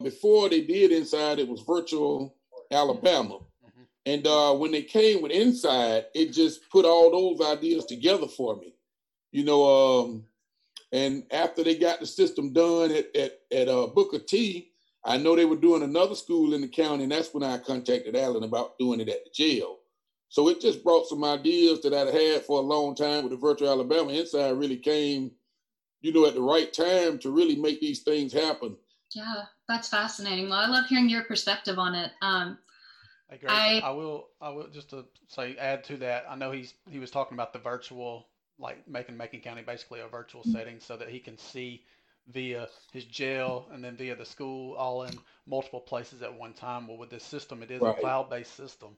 before 0.00 0.48
they 0.50 0.60
did 0.60 0.92
inside, 0.92 1.38
it 1.38 1.48
was 1.48 1.62
virtual 1.62 2.36
Alabama. 2.70 3.38
Mm-hmm. 3.38 3.82
And 4.04 4.26
uh, 4.26 4.54
when 4.54 4.70
they 4.70 4.82
came 4.82 5.20
with 5.20 5.32
Inside, 5.32 6.06
it 6.14 6.32
just 6.32 6.68
put 6.70 6.84
all 6.84 7.10
those 7.10 7.44
ideas 7.44 7.86
together 7.86 8.28
for 8.28 8.56
me 8.56 8.75
you 9.36 9.44
know, 9.44 9.66
um, 9.66 10.24
and 10.92 11.24
after 11.30 11.62
they 11.62 11.76
got 11.76 12.00
the 12.00 12.06
system 12.06 12.54
done 12.54 12.90
at 12.90 13.14
at, 13.14 13.32
at 13.52 13.68
uh, 13.68 13.86
Booker 13.88 14.18
T, 14.18 14.72
I 15.04 15.18
know 15.18 15.36
they 15.36 15.44
were 15.44 15.56
doing 15.56 15.82
another 15.82 16.14
school 16.14 16.54
in 16.54 16.62
the 16.62 16.68
county, 16.68 17.02
and 17.02 17.12
that's 17.12 17.34
when 17.34 17.42
I 17.42 17.58
contacted 17.58 18.16
Alan 18.16 18.44
about 18.44 18.78
doing 18.78 18.98
it 18.98 19.10
at 19.10 19.24
the 19.24 19.30
jail. 19.34 19.76
So 20.30 20.48
it 20.48 20.62
just 20.62 20.82
brought 20.82 21.06
some 21.06 21.22
ideas 21.22 21.82
that 21.82 21.92
I'd 21.92 22.14
had 22.14 22.46
for 22.46 22.60
a 22.60 22.62
long 22.62 22.94
time 22.94 23.24
with 23.24 23.32
the 23.32 23.36
virtual 23.36 23.68
Alabama 23.68 24.10
Inside 24.10 24.52
really 24.52 24.78
came, 24.78 25.32
you 26.00 26.14
know, 26.14 26.26
at 26.26 26.32
the 26.32 26.40
right 26.40 26.72
time 26.72 27.18
to 27.18 27.30
really 27.30 27.56
make 27.56 27.78
these 27.78 28.04
things 28.04 28.32
happen. 28.32 28.74
Yeah, 29.14 29.42
that's 29.68 29.90
fascinating. 29.90 30.48
Well, 30.48 30.60
I 30.60 30.66
love 30.66 30.86
hearing 30.86 31.10
your 31.10 31.24
perspective 31.24 31.78
on 31.78 31.94
it. 31.94 32.10
Um, 32.22 32.56
hey, 33.28 33.46
I, 33.46 33.80
I 33.84 33.90
will, 33.90 34.28
I 34.40 34.48
will 34.48 34.68
just 34.68 34.88
to 34.90 35.04
say, 35.28 35.56
add 35.58 35.84
to 35.84 35.98
that. 35.98 36.24
I 36.26 36.36
know 36.36 36.52
he's 36.52 36.72
he 36.90 36.98
was 36.98 37.10
talking 37.10 37.36
about 37.36 37.52
the 37.52 37.58
virtual 37.58 38.28
like 38.58 38.86
making 38.88 39.16
Macon 39.16 39.40
County 39.40 39.62
basically 39.62 40.00
a 40.00 40.08
virtual 40.08 40.42
mm-hmm. 40.42 40.52
setting 40.52 40.80
so 40.80 40.96
that 40.96 41.08
he 41.08 41.18
can 41.18 41.36
see 41.36 41.82
via 42.28 42.68
his 42.92 43.04
jail 43.04 43.68
and 43.72 43.84
then 43.84 43.96
via 43.96 44.16
the 44.16 44.24
school 44.24 44.74
all 44.74 45.04
in 45.04 45.14
multiple 45.46 45.80
places 45.80 46.22
at 46.22 46.34
one 46.34 46.52
time. 46.52 46.88
Well, 46.88 46.96
with 46.96 47.10
this 47.10 47.24
system, 47.24 47.62
it 47.62 47.70
is 47.70 47.80
right. 47.80 47.96
a 47.96 48.00
cloud-based 48.00 48.56
system. 48.56 48.96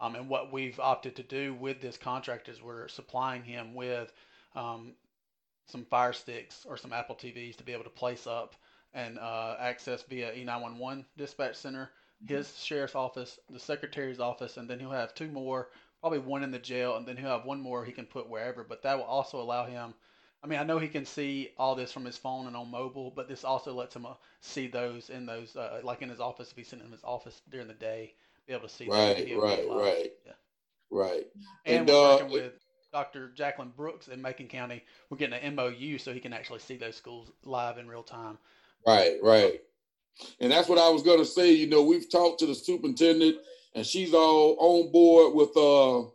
Um, 0.00 0.14
and 0.14 0.28
what 0.28 0.52
we've 0.52 0.78
opted 0.80 1.16
to 1.16 1.22
do 1.22 1.54
with 1.54 1.80
this 1.80 1.96
contract 1.96 2.48
is 2.48 2.62
we're 2.62 2.88
supplying 2.88 3.42
him 3.42 3.74
with 3.74 4.12
um, 4.54 4.94
some 5.66 5.84
Fire 5.84 6.12
Sticks 6.12 6.64
or 6.68 6.76
some 6.76 6.92
Apple 6.92 7.16
TVs 7.16 7.56
to 7.56 7.64
be 7.64 7.72
able 7.72 7.84
to 7.84 7.90
place 7.90 8.26
up 8.26 8.54
and 8.94 9.18
uh, 9.18 9.56
access 9.60 10.02
via 10.02 10.32
E911 10.32 11.04
dispatch 11.16 11.56
center, 11.56 11.90
mm-hmm. 12.24 12.34
his 12.34 12.56
sheriff's 12.58 12.94
office, 12.94 13.38
the 13.50 13.58
secretary's 13.60 14.20
office, 14.20 14.56
and 14.56 14.68
then 14.68 14.80
he'll 14.80 14.90
have 14.90 15.14
two 15.14 15.28
more 15.28 15.68
probably 16.00 16.18
one 16.18 16.42
in 16.42 16.50
the 16.50 16.58
jail, 16.58 16.96
and 16.96 17.06
then 17.06 17.16
he'll 17.16 17.28
have 17.28 17.44
one 17.44 17.60
more 17.60 17.84
he 17.84 17.92
can 17.92 18.06
put 18.06 18.28
wherever. 18.28 18.64
But 18.64 18.82
that 18.82 18.96
will 18.96 19.04
also 19.04 19.40
allow 19.40 19.66
him. 19.66 19.94
I 20.42 20.46
mean, 20.46 20.58
I 20.58 20.64
know 20.64 20.78
he 20.78 20.88
can 20.88 21.04
see 21.04 21.50
all 21.58 21.74
this 21.74 21.92
from 21.92 22.04
his 22.04 22.16
phone 22.16 22.46
and 22.46 22.56
on 22.56 22.70
mobile, 22.70 23.12
but 23.14 23.28
this 23.28 23.44
also 23.44 23.74
lets 23.74 23.94
him 23.94 24.06
uh, 24.06 24.14
see 24.40 24.68
those 24.68 25.10
in 25.10 25.26
those, 25.26 25.54
uh, 25.54 25.80
like 25.84 26.00
in 26.00 26.08
his 26.08 26.20
office, 26.20 26.50
if 26.50 26.56
he's 26.56 26.68
sitting 26.68 26.86
in 26.86 26.92
his 26.92 27.04
office 27.04 27.42
during 27.50 27.68
the 27.68 27.74
day, 27.74 28.14
be 28.46 28.54
able 28.54 28.66
to 28.66 28.74
see. 28.74 28.88
Right, 28.88 29.36
right, 29.36 29.66
right, 29.68 30.12
yeah. 30.24 30.32
right. 30.90 31.26
And, 31.66 31.80
and 31.80 31.88
we're 31.88 31.94
uh, 31.94 32.14
working 32.14 32.30
with 32.30 32.52
Dr. 32.90 33.32
Jacqueline 33.34 33.72
Brooks 33.76 34.08
in 34.08 34.20
Macon 34.22 34.48
County. 34.48 34.82
We're 35.10 35.18
getting 35.18 35.38
an 35.38 35.54
MOU 35.54 35.98
so 35.98 36.12
he 36.12 36.20
can 36.20 36.32
actually 36.32 36.60
see 36.60 36.76
those 36.76 36.96
schools 36.96 37.30
live 37.44 37.76
in 37.78 37.86
real 37.86 38.02
time. 38.02 38.38
Right, 38.86 39.16
right. 39.22 39.60
And 40.40 40.50
that's 40.50 40.68
what 40.68 40.78
I 40.78 40.88
was 40.88 41.02
gonna 41.02 41.24
say. 41.24 41.52
You 41.52 41.68
know, 41.68 41.82
we've 41.82 42.10
talked 42.10 42.40
to 42.40 42.46
the 42.46 42.54
superintendent, 42.54 43.36
and 43.74 43.86
she's 43.86 44.14
all 44.14 44.56
on 44.58 44.92
board 44.92 45.34
with 45.34 45.56
uh 45.56 46.08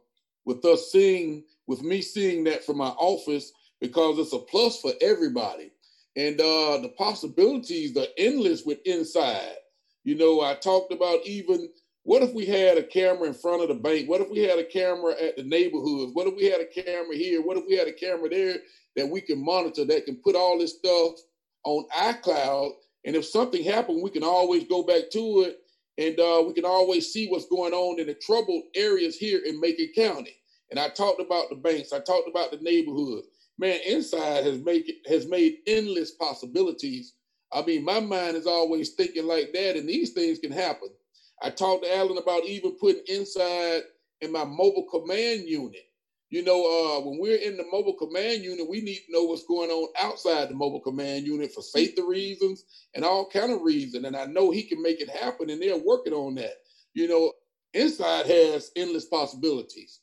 with 0.45 0.63
us 0.65 0.91
seeing 0.91 1.43
with 1.67 1.81
me 1.81 2.01
seeing 2.01 2.43
that 2.43 2.63
from 2.63 2.77
my 2.77 2.89
office 2.89 3.51
because 3.81 4.19
it's 4.19 4.33
a 4.33 4.39
plus 4.39 4.79
for 4.81 4.91
everybody. 5.01 5.71
And 6.15 6.39
uh 6.39 6.77
the 6.81 6.93
possibilities 6.97 7.95
are 7.97 8.07
endless 8.17 8.63
with 8.65 8.79
inside. 8.85 9.55
You 10.03 10.15
know, 10.15 10.41
I 10.41 10.55
talked 10.55 10.91
about 10.91 11.25
even 11.25 11.69
what 12.03 12.21
if 12.21 12.33
we 12.33 12.45
had 12.45 12.77
a 12.77 12.83
camera 12.83 13.27
in 13.27 13.33
front 13.33 13.63
of 13.63 13.69
the 13.69 13.73
bank? 13.73 14.07
What 14.07 14.21
if 14.21 14.29
we 14.29 14.39
had 14.39 14.59
a 14.59 14.63
camera 14.63 15.15
at 15.19 15.37
the 15.37 15.43
neighborhoods? 15.43 16.13
What 16.13 16.27
if 16.27 16.35
we 16.35 16.45
had 16.45 16.61
a 16.61 16.65
camera 16.65 17.15
here? 17.15 17.41
What 17.41 17.57
if 17.57 17.65
we 17.67 17.75
had 17.75 17.87
a 17.87 17.93
camera 17.93 18.29
there 18.29 18.57
that 18.95 19.09
we 19.09 19.21
can 19.21 19.43
monitor 19.43 19.85
that 19.85 20.05
can 20.05 20.17
put 20.17 20.35
all 20.35 20.59
this 20.59 20.77
stuff 20.77 21.15
on 21.63 21.87
iCloud? 21.97 22.73
And 23.05 23.15
if 23.15 23.25
something 23.25 23.63
happened, 23.63 24.03
we 24.03 24.11
can 24.11 24.23
always 24.23 24.65
go 24.65 24.83
back 24.83 25.09
to 25.13 25.45
it 25.47 25.59
and 25.99 26.19
uh, 26.19 26.43
we 26.47 26.53
can 26.53 26.65
always 26.65 27.13
see 27.13 27.27
what's 27.29 27.47
going 27.49 27.73
on 27.73 27.99
in 27.99 28.07
the 28.07 28.15
troubled 28.15 28.63
areas 28.75 29.17
here 29.17 29.41
in 29.45 29.61
Macon 29.61 29.89
County. 29.95 30.35
And 30.71 30.79
I 30.79 30.89
talked 30.89 31.21
about 31.21 31.49
the 31.49 31.57
banks, 31.57 31.93
I 31.93 31.99
talked 32.01 32.29
about 32.29 32.51
the 32.51 32.59
neighborhoods. 32.61 33.27
Man, 33.59 33.79
Inside 33.87 34.45
has 34.45 34.59
made 34.63 34.91
has 35.07 35.27
made 35.27 35.59
endless 35.67 36.11
possibilities. 36.11 37.13
I 37.53 37.63
mean, 37.63 37.85
my 37.85 38.01
mind 38.01 38.37
is 38.37 38.47
always 38.47 38.91
thinking 38.95 39.27
like 39.27 39.53
that, 39.53 39.77
and 39.77 39.89
these 39.89 40.11
things 40.13 40.39
can 40.39 40.51
happen. 40.51 40.89
I 41.41 41.51
talked 41.51 41.85
to 41.85 41.95
Alan 41.95 42.19
about 42.19 42.45
even 42.45 42.73
putting 42.81 43.03
inside 43.07 43.83
in 44.21 44.33
my 44.33 44.45
mobile 44.45 44.87
command 44.91 45.43
unit. 45.47 45.84
You 46.29 46.43
know, 46.43 46.57
uh, 46.57 47.07
when 47.07 47.19
we're 47.19 47.37
in 47.37 47.55
the 47.55 47.65
mobile 47.71 47.93
command 47.93 48.43
unit, 48.43 48.67
we 48.67 48.81
need 48.81 49.01
to 49.05 49.11
know 49.11 49.23
what's 49.23 49.45
going 49.45 49.69
on 49.69 49.89
outside 50.01 50.49
the 50.49 50.55
mobile 50.55 50.81
command 50.81 51.25
unit 51.25 51.53
for 51.53 51.61
safety 51.61 52.01
reasons 52.01 52.63
and 52.95 53.05
all 53.05 53.29
kind 53.29 53.51
of 53.51 53.61
reasons. 53.61 54.05
And 54.05 54.17
I 54.17 54.25
know 54.25 54.51
he 54.51 54.63
can 54.63 54.81
make 54.81 54.99
it 55.01 55.09
happen, 55.09 55.49
and 55.49 55.61
they're 55.61 55.77
working 55.77 56.13
on 56.13 56.35
that. 56.35 56.55
You 56.93 57.07
know, 57.07 57.31
inside 57.73 58.25
has 58.25 58.71
endless 58.75 59.05
possibilities. 59.05 59.99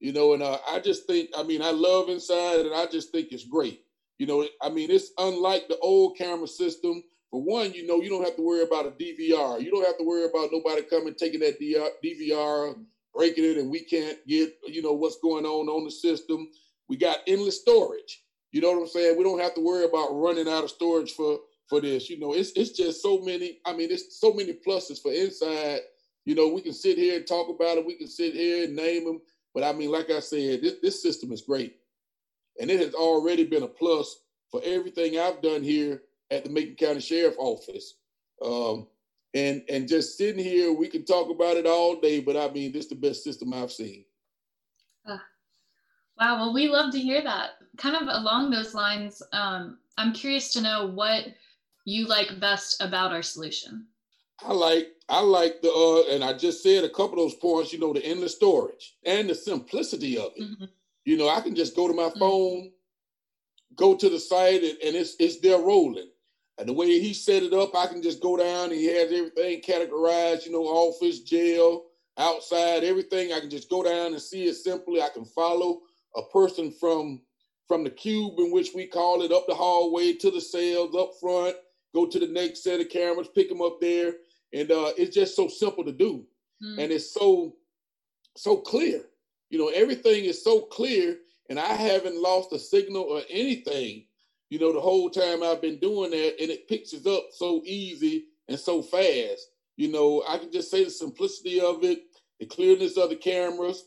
You 0.00 0.12
know, 0.12 0.34
and 0.34 0.42
uh, 0.42 0.58
I 0.68 0.80
just 0.80 1.06
think, 1.06 1.30
I 1.36 1.42
mean, 1.42 1.62
I 1.62 1.70
love 1.70 2.08
inside, 2.08 2.60
and 2.60 2.74
I 2.74 2.86
just 2.86 3.12
think 3.12 3.28
it's 3.30 3.46
great. 3.46 3.82
You 4.18 4.26
know, 4.26 4.46
I 4.62 4.70
mean, 4.70 4.90
it's 4.90 5.10
unlike 5.18 5.68
the 5.68 5.78
old 5.78 6.16
camera 6.16 6.48
system 6.48 7.02
for 7.30 7.42
one, 7.42 7.72
you 7.72 7.86
know, 7.86 8.00
you 8.00 8.08
don't 8.08 8.24
have 8.24 8.36
to 8.36 8.42
worry 8.42 8.62
about 8.62 8.86
a 8.86 8.90
DVR. 8.90 9.60
You 9.60 9.70
don't 9.70 9.84
have 9.84 9.98
to 9.98 10.04
worry 10.04 10.24
about 10.24 10.50
nobody 10.52 10.82
coming 10.82 11.14
taking 11.14 11.40
that 11.40 11.60
DVR, 11.60 12.76
breaking 13.16 13.44
it, 13.44 13.58
and 13.58 13.70
we 13.70 13.80
can't 13.80 14.18
get, 14.26 14.52
you 14.66 14.82
know, 14.82 14.92
what's 14.92 15.18
going 15.20 15.44
on 15.44 15.68
on 15.68 15.84
the 15.84 15.90
system. 15.90 16.48
We 16.88 16.96
got 16.96 17.18
endless 17.26 17.60
storage. 17.60 18.22
You 18.52 18.60
know 18.60 18.72
what 18.72 18.80
I'm 18.80 18.88
saying? 18.88 19.18
We 19.18 19.24
don't 19.24 19.40
have 19.40 19.54
to 19.54 19.60
worry 19.60 19.84
about 19.84 20.12
running 20.12 20.48
out 20.48 20.64
of 20.64 20.70
storage 20.70 21.12
for 21.12 21.38
for 21.68 21.80
this. 21.80 22.08
You 22.08 22.18
know, 22.18 22.32
it's 22.32 22.52
it's 22.52 22.70
just 22.70 23.02
so 23.02 23.20
many. 23.20 23.58
I 23.66 23.72
mean, 23.72 23.90
it's 23.90 24.20
so 24.20 24.32
many 24.32 24.54
pluses 24.66 25.02
for 25.02 25.12
inside. 25.12 25.80
You 26.24 26.34
know, 26.34 26.48
we 26.48 26.60
can 26.60 26.72
sit 26.72 26.98
here 26.98 27.16
and 27.16 27.26
talk 27.26 27.48
about 27.48 27.78
it. 27.78 27.86
We 27.86 27.96
can 27.96 28.08
sit 28.08 28.34
here 28.34 28.64
and 28.64 28.76
name 28.76 29.04
them. 29.04 29.20
But 29.54 29.64
I 29.64 29.72
mean, 29.72 29.90
like 29.90 30.10
I 30.10 30.20
said, 30.20 30.62
this, 30.62 30.74
this 30.82 31.02
system 31.02 31.32
is 31.32 31.42
great, 31.42 31.76
and 32.60 32.70
it 32.70 32.80
has 32.80 32.94
already 32.94 33.44
been 33.44 33.62
a 33.62 33.68
plus 33.68 34.20
for 34.50 34.60
everything 34.64 35.18
I've 35.18 35.42
done 35.42 35.62
here 35.62 36.02
at 36.30 36.44
the 36.44 36.50
Macon 36.50 36.76
County 36.76 37.00
Sheriff 37.00 37.34
Office. 37.38 37.94
Um, 38.44 38.86
and 39.36 39.62
and 39.68 39.86
just 39.86 40.16
sitting 40.16 40.42
here, 40.42 40.72
we 40.72 40.88
can 40.88 41.04
talk 41.04 41.30
about 41.30 41.56
it 41.56 41.66
all 41.66 42.00
day, 42.00 42.20
but 42.20 42.36
I 42.36 42.50
mean, 42.50 42.72
this 42.72 42.84
is 42.84 42.90
the 42.90 42.96
best 42.96 43.22
system 43.22 43.52
I've 43.52 43.70
seen. 43.70 44.04
Uh, 45.06 45.18
wow, 46.18 46.36
well, 46.36 46.54
we 46.54 46.68
love 46.68 46.90
to 46.92 46.98
hear 46.98 47.22
that. 47.22 47.50
Kind 47.76 47.96
of 47.96 48.08
along 48.08 48.50
those 48.50 48.74
lines, 48.74 49.22
um, 49.32 49.78
I'm 49.98 50.14
curious 50.14 50.52
to 50.54 50.62
know 50.62 50.86
what 50.86 51.26
you 51.84 52.06
like 52.06 52.40
best 52.40 52.80
about 52.80 53.12
our 53.12 53.22
solution. 53.22 53.86
I 54.42 54.52
like 54.52 54.88
I 55.08 55.20
like 55.20 55.60
the 55.60 55.70
uh, 55.70 56.14
and 56.14 56.24
I 56.24 56.32
just 56.32 56.62
said 56.62 56.84
a 56.84 56.88
couple 56.88 57.22
of 57.22 57.30
those 57.30 57.34
points. 57.34 57.72
You 57.72 57.78
know, 57.78 57.92
the 57.92 58.04
endless 58.04 58.36
storage 58.36 58.96
and 59.04 59.28
the 59.28 59.34
simplicity 59.34 60.16
of 60.16 60.32
it. 60.36 60.42
Mm-hmm. 60.42 60.64
You 61.04 61.18
know, 61.18 61.28
I 61.28 61.42
can 61.42 61.54
just 61.54 61.76
go 61.76 61.86
to 61.86 61.94
my 61.94 62.04
mm-hmm. 62.04 62.18
phone, 62.18 62.70
go 63.76 63.94
to 63.94 64.08
the 64.08 64.18
site, 64.18 64.62
and, 64.62 64.78
and 64.82 64.96
it's 64.96 65.14
it's 65.18 65.40
there 65.40 65.58
rolling. 65.58 66.08
And 66.58 66.68
the 66.68 66.72
way 66.72 66.98
he 66.98 67.12
set 67.12 67.42
it 67.42 67.52
up, 67.52 67.76
I 67.76 67.86
can 67.86 68.02
just 68.02 68.22
go 68.22 68.36
down. 68.36 68.70
He 68.70 68.86
has 68.86 69.12
everything 69.12 69.60
categorized, 69.60 70.46
you 70.46 70.52
know, 70.52 70.64
office, 70.64 71.20
jail, 71.20 71.84
outside, 72.16 72.82
everything. 72.82 73.32
I 73.32 73.40
can 73.40 73.50
just 73.50 73.68
go 73.68 73.82
down 73.82 74.12
and 74.12 74.22
see 74.22 74.46
it 74.46 74.54
simply. 74.54 75.02
I 75.02 75.10
can 75.12 75.24
follow 75.24 75.82
a 76.16 76.22
person 76.32 76.70
from 76.70 77.20
from 77.68 77.84
the 77.84 77.90
cube 77.90 78.38
in 78.38 78.52
which 78.52 78.70
we 78.74 78.86
call 78.86 79.22
it 79.22 79.32
up 79.32 79.46
the 79.46 79.54
hallway 79.54 80.12
to 80.12 80.30
the 80.30 80.40
cells 80.40 80.94
up 80.94 81.10
front, 81.20 81.56
go 81.94 82.06
to 82.06 82.18
the 82.18 82.28
next 82.28 82.62
set 82.62 82.80
of 82.80 82.88
cameras, 82.88 83.28
pick 83.34 83.48
them 83.48 83.60
up 83.60 83.80
there. 83.80 84.14
And 84.52 84.70
uh, 84.70 84.92
it's 84.96 85.14
just 85.14 85.34
so 85.34 85.48
simple 85.48 85.84
to 85.84 85.92
do. 85.92 86.24
Mm. 86.62 86.84
And 86.84 86.92
it's 86.92 87.12
so, 87.12 87.56
so 88.36 88.56
clear. 88.58 89.02
You 89.50 89.58
know, 89.58 89.68
everything 89.68 90.24
is 90.24 90.42
so 90.42 90.60
clear, 90.60 91.18
and 91.50 91.58
I 91.58 91.72
haven't 91.72 92.20
lost 92.20 92.52
a 92.52 92.58
signal 92.58 93.02
or 93.02 93.22
anything 93.28 94.05
you 94.50 94.58
know, 94.58 94.72
the 94.72 94.80
whole 94.80 95.10
time 95.10 95.42
I've 95.42 95.62
been 95.62 95.78
doing 95.78 96.10
that, 96.10 96.40
and 96.40 96.50
it 96.50 96.68
picks 96.68 96.92
it 96.92 97.06
up 97.06 97.26
so 97.32 97.62
easy 97.64 98.26
and 98.48 98.58
so 98.58 98.82
fast. 98.82 99.48
You 99.76 99.92
know, 99.92 100.22
I 100.28 100.38
can 100.38 100.52
just 100.52 100.70
say 100.70 100.84
the 100.84 100.90
simplicity 100.90 101.60
of 101.60 101.82
it, 101.84 102.02
the 102.40 102.46
clearness 102.46 102.96
of 102.96 103.10
the 103.10 103.16
cameras, 103.16 103.84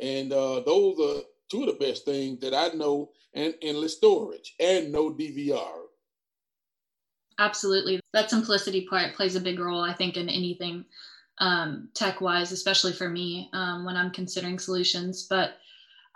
and 0.00 0.32
uh, 0.32 0.60
those 0.60 0.98
are 1.00 1.22
two 1.50 1.64
of 1.64 1.78
the 1.78 1.84
best 1.84 2.04
things 2.04 2.40
that 2.40 2.54
I 2.54 2.68
know, 2.76 3.10
and 3.34 3.54
endless 3.62 3.96
storage 3.96 4.54
and 4.60 4.92
no 4.92 5.10
DVR. 5.10 5.84
Absolutely. 7.38 8.00
That 8.12 8.30
simplicity 8.30 8.86
part 8.86 9.14
plays 9.14 9.34
a 9.34 9.40
big 9.40 9.58
role, 9.58 9.80
I 9.80 9.92
think, 9.92 10.16
in 10.16 10.28
anything 10.28 10.84
um, 11.38 11.88
tech 11.94 12.20
wise, 12.20 12.52
especially 12.52 12.92
for 12.92 13.08
me 13.08 13.50
um, 13.52 13.84
when 13.84 13.96
I'm 13.96 14.12
considering 14.12 14.58
solutions. 14.58 15.26
But 15.28 15.54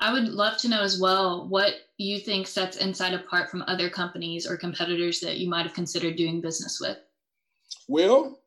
I 0.00 0.12
would 0.12 0.28
love 0.28 0.57
to 0.59 0.69
know 0.69 0.83
as 0.83 1.00
well 1.00 1.49
what 1.49 1.75
you 1.97 2.21
think 2.21 2.47
sets 2.47 2.76
Inside 2.76 3.14
apart 3.14 3.50
from 3.50 3.64
other 3.67 3.90
companies 3.90 4.47
or 4.47 4.57
competitors 4.57 5.21
that 5.21 5.38
you 5.38 5.49
might 5.49 5.67
have 5.67 5.75
considered 5.75 6.17
doing 6.17 6.40
business 6.40 6.81
with. 6.81 6.99
Well, 7.88 8.40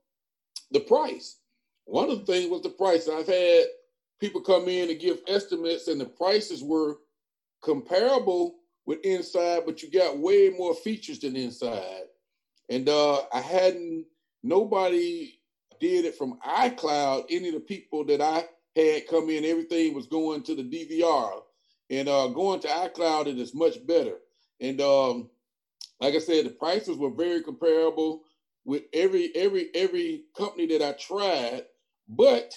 the 0.71 0.79
price. 0.79 1.37
One 1.85 2.09
of 2.09 2.19
the 2.19 2.25
things 2.25 2.49
was 2.49 2.61
the 2.61 2.69
price. 2.69 3.09
I've 3.09 3.27
had 3.27 3.65
people 4.19 4.39
come 4.39 4.69
in 4.69 4.89
and 4.89 4.99
give 4.99 5.19
estimates, 5.27 5.87
and 5.89 5.99
the 5.99 6.05
prices 6.05 6.63
were 6.63 6.99
comparable 7.61 8.55
with 8.85 9.03
Inside, 9.03 9.63
but 9.65 9.83
you 9.83 9.91
got 9.91 10.17
way 10.17 10.49
more 10.49 10.73
features 10.73 11.19
than 11.19 11.35
Inside. 11.35 12.03
And 12.69 12.87
uh, 12.87 13.23
I 13.33 13.41
hadn't, 13.41 14.05
nobody 14.41 15.39
did 15.81 16.05
it 16.05 16.15
from 16.15 16.39
iCloud. 16.47 17.25
Any 17.29 17.49
of 17.49 17.55
the 17.55 17.59
people 17.59 18.05
that 18.05 18.21
I 18.21 18.45
had 18.75 19.07
come 19.07 19.29
in, 19.29 19.45
everything 19.45 19.93
was 19.93 20.07
going 20.07 20.43
to 20.43 20.55
the 20.55 20.63
DVR. 20.63 21.41
And 21.89 22.07
uh, 22.07 22.27
going 22.27 22.61
to 22.61 22.67
iCloud, 22.67 23.27
it 23.27 23.37
is 23.37 23.53
much 23.53 23.85
better. 23.85 24.15
And 24.61 24.79
um, 24.79 25.29
like 25.99 26.15
I 26.15 26.19
said, 26.19 26.45
the 26.45 26.51
prices 26.51 26.97
were 26.97 27.11
very 27.11 27.41
comparable 27.43 28.23
with 28.63 28.83
every 28.93 29.35
every 29.35 29.69
every 29.75 30.23
company 30.37 30.67
that 30.67 30.81
I 30.81 30.93
tried. 30.93 31.63
But 32.07 32.53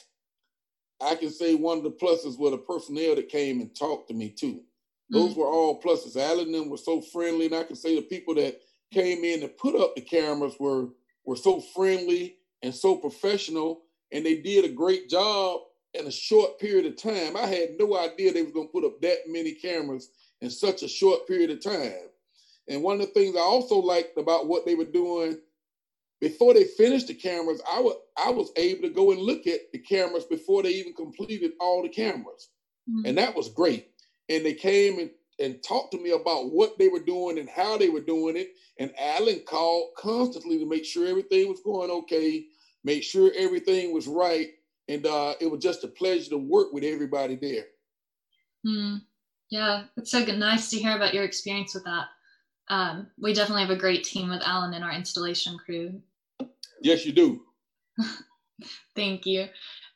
I 1.00 1.16
can 1.16 1.30
say 1.30 1.54
one 1.54 1.78
of 1.78 1.84
the 1.84 1.90
pluses 1.90 2.38
were 2.38 2.50
the 2.50 2.58
personnel 2.58 3.16
that 3.16 3.28
came 3.28 3.60
and 3.60 3.74
talked 3.74 4.08
to 4.08 4.14
me 4.14 4.30
too. 4.30 4.60
Those 5.10 5.32
mm-hmm. 5.32 5.40
were 5.40 5.48
all 5.48 5.82
pluses. 5.82 6.16
Alan 6.16 6.46
and 6.46 6.54
them 6.54 6.70
were 6.70 6.76
so 6.76 7.00
friendly, 7.00 7.46
and 7.46 7.54
I 7.54 7.64
can 7.64 7.76
say 7.76 7.96
the 7.96 8.02
people 8.02 8.34
that 8.36 8.60
came 8.92 9.24
in 9.24 9.42
and 9.42 9.56
put 9.56 9.74
up 9.74 9.94
the 9.94 10.00
cameras 10.00 10.54
were 10.60 10.88
were 11.24 11.36
so 11.36 11.60
friendly 11.60 12.36
and 12.62 12.74
so 12.74 12.96
professional, 12.96 13.82
and 14.12 14.24
they 14.24 14.36
did 14.36 14.64
a 14.64 14.68
great 14.68 15.10
job 15.10 15.60
in 15.94 16.06
a 16.06 16.10
short 16.10 16.58
period 16.58 16.86
of 16.86 16.96
time. 16.96 17.36
I 17.36 17.46
had 17.46 17.78
no 17.78 17.96
idea 17.96 18.32
they 18.32 18.42
was 18.42 18.52
going 18.52 18.68
to 18.68 18.72
put 18.72 18.84
up 18.84 19.00
that 19.00 19.18
many 19.28 19.52
cameras 19.52 20.10
in 20.40 20.50
such 20.50 20.82
a 20.82 20.88
short 20.88 21.26
period 21.26 21.50
of 21.50 21.62
time. 21.62 22.08
And 22.68 22.82
one 22.82 23.00
of 23.00 23.06
the 23.06 23.12
things 23.12 23.36
I 23.36 23.40
also 23.40 23.76
liked 23.76 24.18
about 24.18 24.48
what 24.48 24.66
they 24.66 24.74
were 24.74 24.84
doing 24.84 25.38
before 26.20 26.54
they 26.54 26.64
finished 26.64 27.08
the 27.08 27.14
cameras, 27.14 27.60
I 27.70 27.80
was 27.80 27.96
I 28.16 28.30
was 28.30 28.50
able 28.56 28.82
to 28.82 28.94
go 28.94 29.10
and 29.10 29.20
look 29.20 29.46
at 29.46 29.72
the 29.72 29.78
cameras 29.78 30.24
before 30.24 30.62
they 30.62 30.70
even 30.70 30.94
completed 30.94 31.52
all 31.60 31.82
the 31.82 31.88
cameras. 31.88 32.48
Mm-hmm. 32.88 33.06
And 33.06 33.18
that 33.18 33.36
was 33.36 33.50
great. 33.50 33.90
And 34.28 34.44
they 34.44 34.54
came 34.54 34.98
and, 34.98 35.10
and 35.38 35.62
talked 35.62 35.92
to 35.92 36.00
me 36.00 36.12
about 36.12 36.52
what 36.52 36.78
they 36.78 36.88
were 36.88 37.00
doing 37.00 37.38
and 37.38 37.48
how 37.48 37.76
they 37.76 37.90
were 37.90 38.00
doing 38.00 38.36
it. 38.36 38.52
And 38.78 38.92
Alan 38.98 39.40
called 39.46 39.90
constantly 39.98 40.58
to 40.58 40.66
make 40.66 40.84
sure 40.84 41.06
everything 41.06 41.48
was 41.48 41.60
going 41.60 41.90
okay, 41.90 42.46
make 42.84 43.02
sure 43.02 43.30
everything 43.36 43.92
was 43.92 44.06
right 44.06 44.48
and 44.88 45.06
uh, 45.06 45.34
it 45.40 45.50
was 45.50 45.62
just 45.62 45.84
a 45.84 45.88
pleasure 45.88 46.30
to 46.30 46.38
work 46.38 46.72
with 46.72 46.84
everybody 46.84 47.36
there. 47.36 47.64
Mm, 48.66 49.02
yeah, 49.50 49.84
it's 49.96 50.10
so 50.10 50.24
good. 50.24 50.38
nice 50.38 50.70
to 50.70 50.78
hear 50.78 50.96
about 50.96 51.14
your 51.14 51.24
experience 51.24 51.74
with 51.74 51.84
that. 51.84 52.06
Um, 52.68 53.08
we 53.20 53.34
definitely 53.34 53.62
have 53.62 53.70
a 53.70 53.76
great 53.76 54.04
team 54.04 54.30
with 54.30 54.42
Alan 54.42 54.74
and 54.74 54.84
our 54.84 54.92
installation 54.92 55.58
crew. 55.58 56.00
Yes, 56.82 57.04
you 57.04 57.12
do. 57.12 57.42
Thank 58.96 59.26
you. 59.26 59.46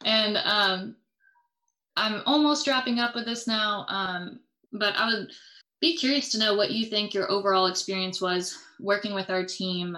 And 0.04 0.36
um, 0.44 0.96
I'm 1.96 2.22
almost 2.26 2.66
wrapping 2.66 2.98
up 2.98 3.14
with 3.14 3.24
this 3.24 3.46
now, 3.46 3.86
um, 3.88 4.40
but 4.72 4.94
I 4.96 5.06
would 5.06 5.32
be 5.80 5.96
curious 5.96 6.30
to 6.32 6.38
know 6.38 6.54
what 6.54 6.72
you 6.72 6.86
think 6.86 7.14
your 7.14 7.30
overall 7.30 7.66
experience 7.66 8.20
was 8.20 8.58
working 8.80 9.14
with 9.14 9.30
our 9.30 9.44
team. 9.44 9.96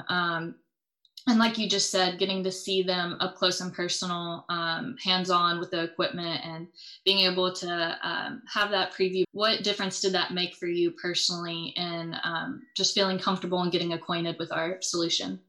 Um, 1.27 1.33
and 1.33 1.39
like 1.39 1.59
you 1.59 1.69
just 1.69 1.91
said, 1.91 2.19
getting 2.19 2.43
to 2.45 2.53
see 2.53 2.83
them 2.83 3.17
up 3.21 3.37
close 3.37 3.61
and 3.61 3.73
personal, 3.73 4.45
um, 4.49 4.97
hands 5.03 5.31
on 5.31 5.59
with 5.59 5.71
the 5.71 5.83
equipment, 5.83 6.41
and 6.45 6.67
being 7.05 7.21
able 7.21 7.53
to 7.53 7.99
um, 8.03 8.43
have 8.53 8.71
that 8.71 8.93
preview. 8.93 9.25
What 9.33 9.63
difference 9.63 10.01
did 10.01 10.13
that 10.13 10.33
make 10.33 10.55
for 10.55 10.67
you 10.67 10.91
personally 10.93 11.73
in 11.77 12.17
um, 12.25 12.63
just 12.77 12.95
feeling 12.95 13.19
comfortable 13.19 13.63
and 13.63 13.73
getting 13.73 13.93
acquainted 13.93 14.37
with 14.39 14.53
our 14.53 14.81
solution? 14.81 15.41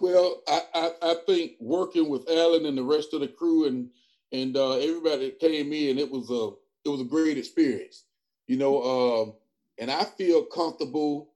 Well, 0.00 0.42
I, 0.48 0.60
I, 0.74 0.90
I, 1.02 1.14
think 1.26 1.52
working 1.60 2.08
with 2.08 2.28
Alan 2.30 2.66
and 2.66 2.78
the 2.78 2.82
rest 2.82 3.12
of 3.12 3.20
the 3.20 3.28
crew 3.28 3.66
and 3.66 3.90
and 4.32 4.56
uh, 4.56 4.76
everybody 4.76 5.26
that 5.26 5.38
came 5.38 5.72
in, 5.72 5.98
it 5.98 6.10
was 6.10 6.30
a 6.30 6.50
it 6.84 6.90
was 6.90 7.00
a 7.00 7.04
great 7.04 7.38
experience. 7.38 8.04
You 8.46 8.56
know, 8.58 8.80
uh, 8.80 9.32
and 9.78 9.90
I 9.90 10.04
feel 10.04 10.44
comfortable 10.44 11.32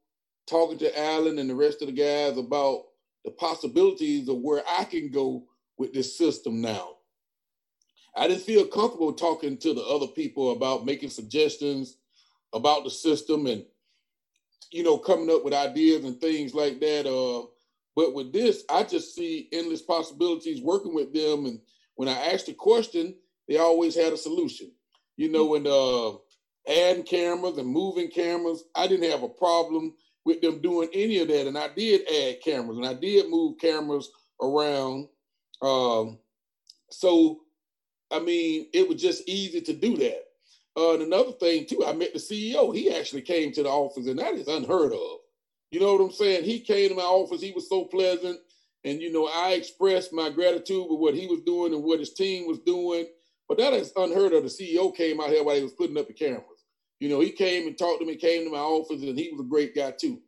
talking 0.47 0.79
to 0.79 0.99
Alan 0.99 1.39
and 1.39 1.51
the 1.51 1.55
rest 1.55 1.83
of 1.83 1.89
the 1.89 1.93
guys 1.93 2.37
about 2.39 2.85
the 3.25 3.31
possibilities 3.33 4.29
of 4.29 4.39
where 4.39 4.63
I 4.79 4.85
can 4.85 5.11
go 5.11 5.45
with 5.79 5.93
this 5.93 6.17
system 6.17 6.61
now. 6.61 6.97
I 8.17 8.27
didn't 8.29 8.43
feel 8.43 8.67
comfortable 8.67 9.13
talking 9.13 9.57
to 9.59 9.75
the 9.75 9.83
other 9.83 10.09
people 10.09 10.53
about 10.53 10.85
making 10.85 11.11
suggestions 11.11 11.97
about 12.53 12.85
the 12.85 12.91
system 12.91 13.47
and 13.47 13.65
you 14.73 14.83
know 14.83 14.99
coming 14.99 15.31
up 15.31 15.45
with 15.45 15.55
ideas 15.55 16.05
and 16.05 16.21
things 16.21 16.55
like 16.55 16.81
that. 16.81 17.07
Uh, 17.07 17.47
but 17.97 18.15
with 18.15 18.33
this, 18.33 18.65
I 18.71 18.83
just 18.85 19.15
see 19.15 19.49
endless 19.53 19.83
possibilities 19.83 20.63
working 20.63 20.95
with 20.95 21.13
them. 21.13 21.47
And 21.47 21.61
when 21.97 22.09
I 22.09 22.33
asked 22.33 22.49
a 22.49 22.55
question, 22.55 23.15
they 23.49 23.59
always 23.59 23.95
had 23.95 24.13
a 24.13 24.17
solution. 24.17 24.73
You 25.17 25.31
know, 25.31 25.55
and 25.55 25.67
uh, 25.67 26.17
adding 26.67 27.03
cameras 27.03 27.59
and 27.59 27.69
moving 27.69 28.09
cameras, 28.11 28.65
I 28.75 28.87
didn't 28.87 29.11
have 29.11 29.23
a 29.23 29.29
problem 29.29 29.95
with 30.25 30.41
them 30.41 30.61
doing 30.61 30.89
any 30.93 31.19
of 31.19 31.29
that. 31.29 31.47
And 31.47 31.57
I 31.57 31.69
did 31.69 32.03
add 32.09 32.43
cameras 32.43 32.79
and 32.79 32.87
I 32.87 32.95
did 32.95 33.31
move 33.31 33.59
cameras 33.59 34.11
around. 34.41 35.09
Um, 35.63 36.19
so, 36.91 37.41
I 38.11 38.19
mean, 38.19 38.67
it 38.73 38.89
was 38.89 39.01
just 39.01 39.29
easy 39.29 39.61
to 39.61 39.73
do 39.73 39.97
that. 39.99 40.25
Uh, 40.77 40.95
and 40.95 41.03
another 41.03 41.33
thing 41.33 41.67
too, 41.67 41.85
I 41.87 41.93
met 41.93 42.13
the 42.13 42.19
CEO. 42.19 42.75
He 42.75 42.95
actually 42.95 43.23
came 43.23 43.53
to 43.53 43.63
the 43.63 43.69
office, 43.69 44.07
and 44.07 44.19
that 44.19 44.35
is 44.35 44.49
unheard 44.49 44.93
of. 44.93 45.19
You 45.71 45.81
know 45.81 45.93
what 45.93 46.03
I'm 46.03 46.13
saying? 46.13 46.45
He 46.45 46.61
came 46.61 46.89
to 46.89 46.95
my 46.95 47.03
office. 47.03 47.41
He 47.41 47.53
was 47.53 47.69
so 47.69 47.85
pleasant, 47.85 48.39
and 48.85 49.01
you 49.01 49.13
know, 49.13 49.27
I 49.27 49.53
expressed 49.53 50.13
my 50.13 50.31
gratitude 50.31 50.87
with 50.89 51.01
what 51.01 51.15
he 51.15 51.27
was 51.27 51.41
doing 51.41 51.75
and 51.75 51.83
what 51.83 52.01
his 52.01 52.15
team 52.15 52.47
was 52.47 52.59
doing. 52.61 53.07
But 53.49 53.59
that 53.59 53.73
is 53.73 53.93
unheard 53.97 54.33
of. 54.33 54.45
The 54.45 54.49
CEO 54.49 54.95
came 54.95 55.21
out 55.21 55.31
here 55.31 55.43
while 55.45 55.57
he 55.57 55.63
was 55.63 55.73
putting 55.73 55.99
up 55.99 56.07
the 56.07 56.15
cameras. 56.15 56.45
You 57.01 57.09
know, 57.09 57.21
he 57.21 57.31
came 57.31 57.67
and 57.67 57.77
talked 57.77 58.01
to 58.01 58.07
me, 58.07 58.15
came 58.17 58.45
to 58.45 58.51
my 58.51 58.59
office, 58.59 59.03
and 59.03 59.19
he 59.19 59.31
was 59.31 59.41
a 59.41 59.49
great 59.49 59.75
guy 59.75 59.93
too. 59.93 60.21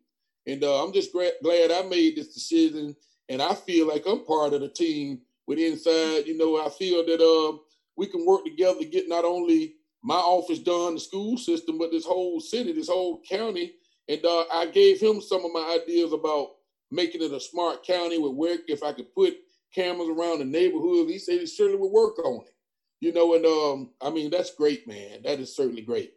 And 0.47 0.65
uh, 0.65 0.83
I'm 0.83 0.93
just 0.93 1.13
gra- 1.13 1.31
glad 1.43 1.71
I 1.71 1.83
made 1.83 2.17
this 2.17 2.35
decision, 2.35 2.97
and 3.29 3.41
I 3.41 3.55
feel 3.55 3.87
like 3.87 4.05
I'm 4.07 4.25
part 4.25 4.55
of 4.55 4.63
the 4.63 4.69
team 4.69 5.21
with 5.47 5.59
Inside. 5.59 6.27
You 6.27 6.37
know, 6.37 6.65
I 6.65 6.71
feel 6.71 7.05
that 7.05 7.21
uh, 7.21 7.59
we 7.97 8.07
can 8.07 8.27
work 8.27 8.45
together 8.45 8.81
to 8.81 8.87
get 8.87 9.09
not 9.09 9.25
only 9.25 9.75
my 10.03 10.17
office 10.17 10.59
done, 10.59 10.95
the 10.95 11.01
school 11.01 11.37
system, 11.37 11.79
but 11.79 11.91
this 11.93 12.07
whole 12.07 12.41
city, 12.41 12.73
this 12.73 12.89
whole 12.89 13.21
county. 13.29 13.75
And 14.09 14.25
uh, 14.25 14.45
I 14.53 14.67
gave 14.67 14.99
him 14.99 15.21
some 15.21 15.45
of 15.45 15.53
my 15.53 15.79
ideas 15.81 16.13
about 16.13 16.49
making 16.91 17.23
it 17.23 17.33
a 17.33 17.41
smart 17.41 17.85
county 17.85 18.19
with 18.19 18.33
work 18.33 18.61
if 18.69 18.83
I 18.83 18.93
could 18.93 19.15
put 19.15 19.35
cameras 19.75 20.09
around 20.09 20.41
the 20.41 20.45
neighborhood. 20.45 21.09
He 21.09 21.19
said 21.19 21.39
he 21.39 21.47
certainly 21.47 21.81
would 21.81 21.93
work 21.93 22.19
on 22.25 22.47
it. 22.47 22.55
You 23.01 23.13
know, 23.13 23.35
and 23.35 23.45
um, 23.45 23.91
I 24.01 24.11
mean 24.11 24.31
that's 24.31 24.55
great, 24.55 24.87
man. 24.89 25.23
That 25.25 25.39
is 25.39 25.55
certainly 25.55 25.83
great. 25.83 26.15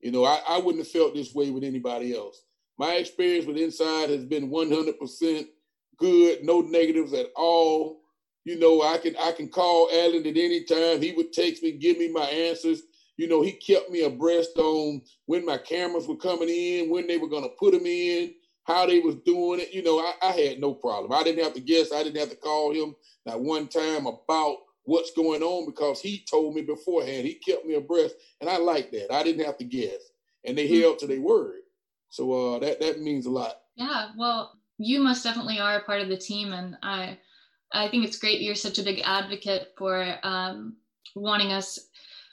You 0.00 0.10
know, 0.10 0.24
I, 0.24 0.40
I 0.48 0.58
wouldn't 0.58 0.84
have 0.84 0.92
felt 0.92 1.14
this 1.14 1.34
way 1.34 1.50
with 1.50 1.64
anybody 1.64 2.14
else. 2.14 2.42
My 2.78 2.94
experience 2.94 3.46
with 3.46 3.58
Inside 3.58 4.10
has 4.10 4.24
been 4.24 4.50
100% 4.50 5.46
good, 5.98 6.44
no 6.44 6.60
negatives 6.62 7.12
at 7.12 7.26
all. 7.36 8.00
You 8.44 8.58
know, 8.58 8.82
I 8.82 8.96
can 8.96 9.14
I 9.16 9.32
can 9.32 9.48
call 9.48 9.90
Alan 9.92 10.26
at 10.26 10.36
any 10.36 10.64
time. 10.64 11.02
He 11.02 11.12
would 11.12 11.32
text 11.32 11.62
me, 11.62 11.72
give 11.72 11.98
me 11.98 12.10
my 12.10 12.24
answers. 12.24 12.82
You 13.18 13.28
know, 13.28 13.42
he 13.42 13.52
kept 13.52 13.90
me 13.90 14.04
abreast 14.04 14.56
on 14.56 15.02
when 15.26 15.44
my 15.44 15.58
cameras 15.58 16.08
were 16.08 16.16
coming 16.16 16.48
in, 16.48 16.88
when 16.88 17.06
they 17.06 17.18
were 17.18 17.28
to 17.28 17.50
put 17.58 17.72
them 17.72 17.84
in, 17.84 18.32
how 18.64 18.86
they 18.86 19.00
was 19.00 19.16
doing 19.26 19.60
it. 19.60 19.74
You 19.74 19.82
know, 19.82 19.98
I, 19.98 20.14
I 20.22 20.32
had 20.32 20.58
no 20.58 20.72
problem. 20.72 21.12
I 21.12 21.22
didn't 21.22 21.44
have 21.44 21.52
to 21.52 21.60
guess. 21.60 21.92
I 21.92 22.02
didn't 22.02 22.18
have 22.18 22.30
to 22.30 22.36
call 22.36 22.72
him 22.72 22.96
not 23.26 23.42
one 23.42 23.68
time 23.68 24.06
about 24.06 24.56
what's 24.84 25.12
going 25.12 25.42
on 25.42 25.66
because 25.66 26.00
he 26.00 26.24
told 26.30 26.54
me 26.54 26.62
beforehand. 26.62 27.26
He 27.26 27.34
kept 27.34 27.66
me 27.66 27.74
abreast, 27.74 28.16
and 28.40 28.48
I 28.48 28.58
like 28.58 28.90
that. 28.92 29.12
I 29.12 29.22
didn't 29.22 29.44
have 29.44 29.58
to 29.58 29.64
guess, 29.64 30.00
and 30.44 30.56
they 30.56 30.66
mm-hmm. 30.66 30.80
held 30.80 30.98
to 31.00 31.06
their 31.06 31.20
word. 31.20 31.60
So 32.10 32.54
uh, 32.54 32.58
that 32.60 32.80
that 32.80 33.00
means 33.00 33.26
a 33.26 33.30
lot. 33.30 33.60
Yeah, 33.76 34.10
well, 34.16 34.58
you 34.78 35.00
most 35.00 35.22
definitely 35.22 35.58
are 35.58 35.78
a 35.78 35.84
part 35.84 36.00
of 36.00 36.08
the 36.08 36.16
team, 36.16 36.52
and 36.52 36.76
I 36.82 37.18
I 37.72 37.88
think 37.88 38.04
it's 38.04 38.18
great 38.18 38.40
you're 38.40 38.54
such 38.54 38.78
a 38.78 38.84
big 38.84 39.00
advocate 39.04 39.72
for 39.76 40.16
um, 40.22 40.76
wanting 41.14 41.52
us 41.52 41.78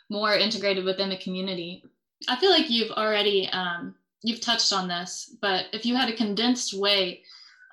more 0.10 0.33
integrated 0.33 0.86
within 0.86 1.10
the 1.10 1.17
community. 1.17 1.83
I 2.27 2.38
feel 2.38 2.49
like 2.49 2.69
you've 2.69 2.91
already 2.91 3.49
um, 3.49 3.95
you've 4.23 4.41
touched 4.41 4.73
on 4.73 4.88
this, 4.88 5.36
but 5.41 5.65
if 5.73 5.86
you 5.86 5.95
had 5.95 6.10
a 6.10 6.15
condensed 6.15 6.73
way 6.73 7.21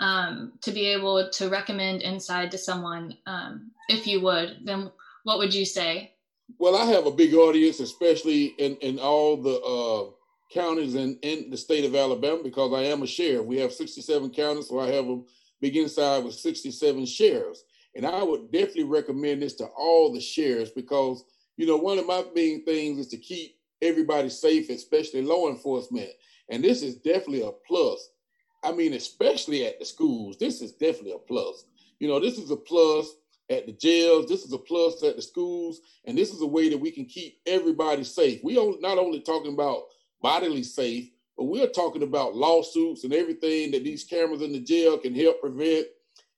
um, 0.00 0.52
to 0.62 0.70
be 0.70 0.86
able 0.86 1.30
to 1.30 1.48
recommend 1.48 2.02
Inside 2.02 2.50
to 2.50 2.58
someone, 2.58 3.16
um, 3.26 3.70
if 3.88 4.06
you 4.06 4.20
would, 4.22 4.58
then 4.64 4.90
what 5.24 5.38
would 5.38 5.54
you 5.54 5.64
say? 5.64 6.12
Well, 6.58 6.76
I 6.76 6.84
have 6.86 7.06
a 7.06 7.10
big 7.10 7.34
audience, 7.34 7.80
especially 7.80 8.46
in, 8.58 8.76
in 8.76 8.98
all 8.98 9.36
the 9.36 9.60
uh, 9.60 10.10
counties 10.52 10.94
in, 10.94 11.18
in 11.22 11.50
the 11.50 11.56
state 11.56 11.84
of 11.84 11.94
Alabama, 11.94 12.42
because 12.42 12.72
I 12.72 12.84
am 12.84 13.02
a 13.02 13.06
sheriff. 13.06 13.46
We 13.46 13.58
have 13.58 13.72
67 13.72 14.30
counties, 14.30 14.68
so 14.68 14.80
I 14.80 14.88
have 14.88 15.06
a 15.06 15.22
big 15.60 15.76
inside 15.76 16.24
with 16.24 16.34
67 16.34 17.06
sheriffs. 17.06 17.64
And 17.96 18.04
I 18.04 18.22
would 18.22 18.50
definitely 18.50 18.84
recommend 18.84 19.42
this 19.42 19.54
to 19.54 19.66
all 19.66 20.12
the 20.12 20.20
sheriffs 20.20 20.72
because, 20.72 21.24
you 21.56 21.66
know, 21.66 21.76
one 21.76 21.98
of 21.98 22.06
my 22.06 22.24
main 22.34 22.64
things 22.64 22.98
is 22.98 23.08
to 23.08 23.16
keep 23.16 23.56
everybody 23.80 24.28
safe, 24.28 24.68
especially 24.68 25.22
law 25.22 25.48
enforcement. 25.48 26.10
And 26.50 26.62
this 26.62 26.82
is 26.82 26.96
definitely 26.96 27.42
a 27.42 27.52
plus. 27.66 28.10
I 28.64 28.72
mean, 28.72 28.94
especially 28.94 29.66
at 29.66 29.78
the 29.78 29.84
schools, 29.84 30.36
this 30.38 30.62
is 30.62 30.72
definitely 30.72 31.12
a 31.12 31.18
plus. 31.18 31.66
You 31.98 32.08
know, 32.08 32.18
this 32.18 32.38
is 32.38 32.50
a 32.50 32.56
plus 32.56 33.14
at 33.50 33.66
the 33.66 33.72
jails. 33.72 34.26
This 34.26 34.44
is 34.44 34.52
a 34.52 34.58
plus 34.58 35.02
at 35.02 35.16
the 35.16 35.22
schools, 35.22 35.80
and 36.04 36.16
this 36.16 36.32
is 36.32 36.40
a 36.40 36.46
way 36.46 36.68
that 36.70 36.78
we 36.78 36.90
can 36.90 37.04
keep 37.04 37.38
everybody 37.46 38.04
safe. 38.04 38.40
We 38.42 38.56
are 38.58 38.72
not 38.80 38.98
only 38.98 39.20
talking 39.20 39.52
about 39.52 39.84
bodily 40.22 40.62
safe, 40.62 41.10
but 41.36 41.44
we're 41.44 41.68
talking 41.68 42.02
about 42.02 42.36
lawsuits 42.36 43.04
and 43.04 43.12
everything 43.12 43.72
that 43.72 43.84
these 43.84 44.04
cameras 44.04 44.42
in 44.42 44.52
the 44.52 44.60
jail 44.60 44.98
can 44.98 45.14
help 45.14 45.40
prevent. 45.40 45.86